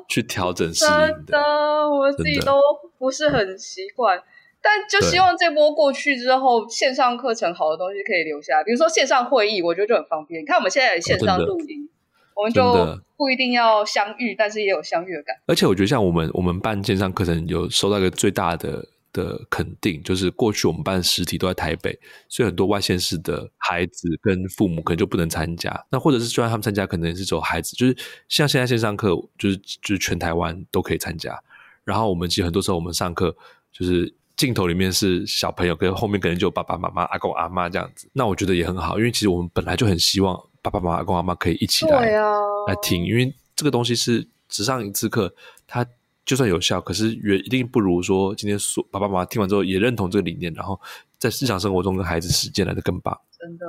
[0.10, 0.92] 去调整适应
[1.26, 1.34] 的。
[1.34, 1.40] 的，
[1.88, 2.60] 我自己都
[2.98, 4.20] 不是很习惯，
[4.60, 10.42] 但就希望这波过去之后，线上课程好的东西可以留下，比如说线上会议，我觉得就很方便。
[10.42, 11.88] 你看我们现在线上录音，
[12.34, 15.42] 哦，我们就不一定要相遇，但是也有相遇的感觉。
[15.46, 18.84] 而且我觉得像我们我们办线上课程，有收到一个最大的。
[19.14, 21.98] 的肯定就是过去我们办实体都在台北，
[22.30, 25.86] 所以很多外县市的孩子跟父母可能就不能参加。
[25.90, 27.96] 那或者是就算他们参加，可能是只有孩子，就是
[28.30, 31.38] 像现在线上课，就是就是全台湾都可以参加。
[31.84, 33.36] 然后我们其实很多时候我们上课，
[33.72, 38.10] 就是镜头里面是小朋友，跟后面可能就有爸爸妈妈、阿公阿妈这样子。
[38.14, 42.12] 那我觉得也很好，因为其实我们本来就很希望爸爸妈妈、阿公阿妈可以一起来、
[42.68, 45.34] 来听，因为这个东西是只上一次课，
[45.68, 45.86] 它。
[46.26, 50.80] 就算有效，可是也一定不如说今天说爸爸妈妈听完之后也认同这个理念，然后
[51.18, 53.20] 在日常生活中跟孩子实践来的更棒。
[53.40, 53.66] 真的，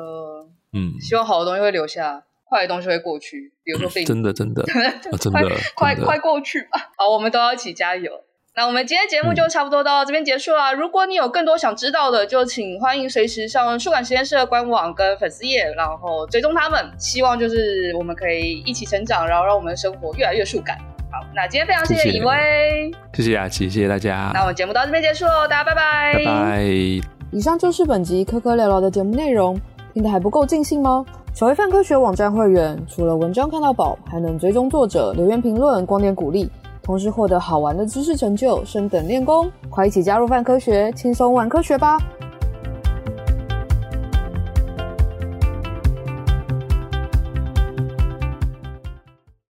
[0.72, 3.52] 嗯，希望好的东西会留下，坏的东西会过去。
[3.64, 4.62] 比如说病，真的真的
[5.10, 5.40] 啊，真的
[5.74, 6.92] 快快快过去吧！
[6.98, 8.12] 好，我们都要一起加油。
[8.54, 10.74] 那我们今天节目就差不多到这边结束了。
[10.74, 16.92] 嗯、如果你有更多想知道的，就请欢迎随时上数感实验室的官网跟粉丝页，然后追踪他们。
[16.98, 20.76] 希望就是我们可以一起成长，然后让我们的生活越来越数感。
[21.12, 24.30] 好，那今天非常谢谢以威，谢谢雅琪，谢谢大家。
[24.32, 26.62] 那我们节目到这边结束喽，大家拜拜，拜拜。
[27.30, 29.60] 以上就是本集科科聊聊的节目内容，
[29.92, 31.04] 听得还不够尽兴吗？
[31.34, 36.50] 成为泛科学网站会员，除了文章看到宝，还能追踪作者、留言评论、光点鼓励，
[36.82, 39.52] 同时获得好玩的知识成就，升等练功。
[39.68, 41.98] 快一起加入泛科学，轻松玩科学吧！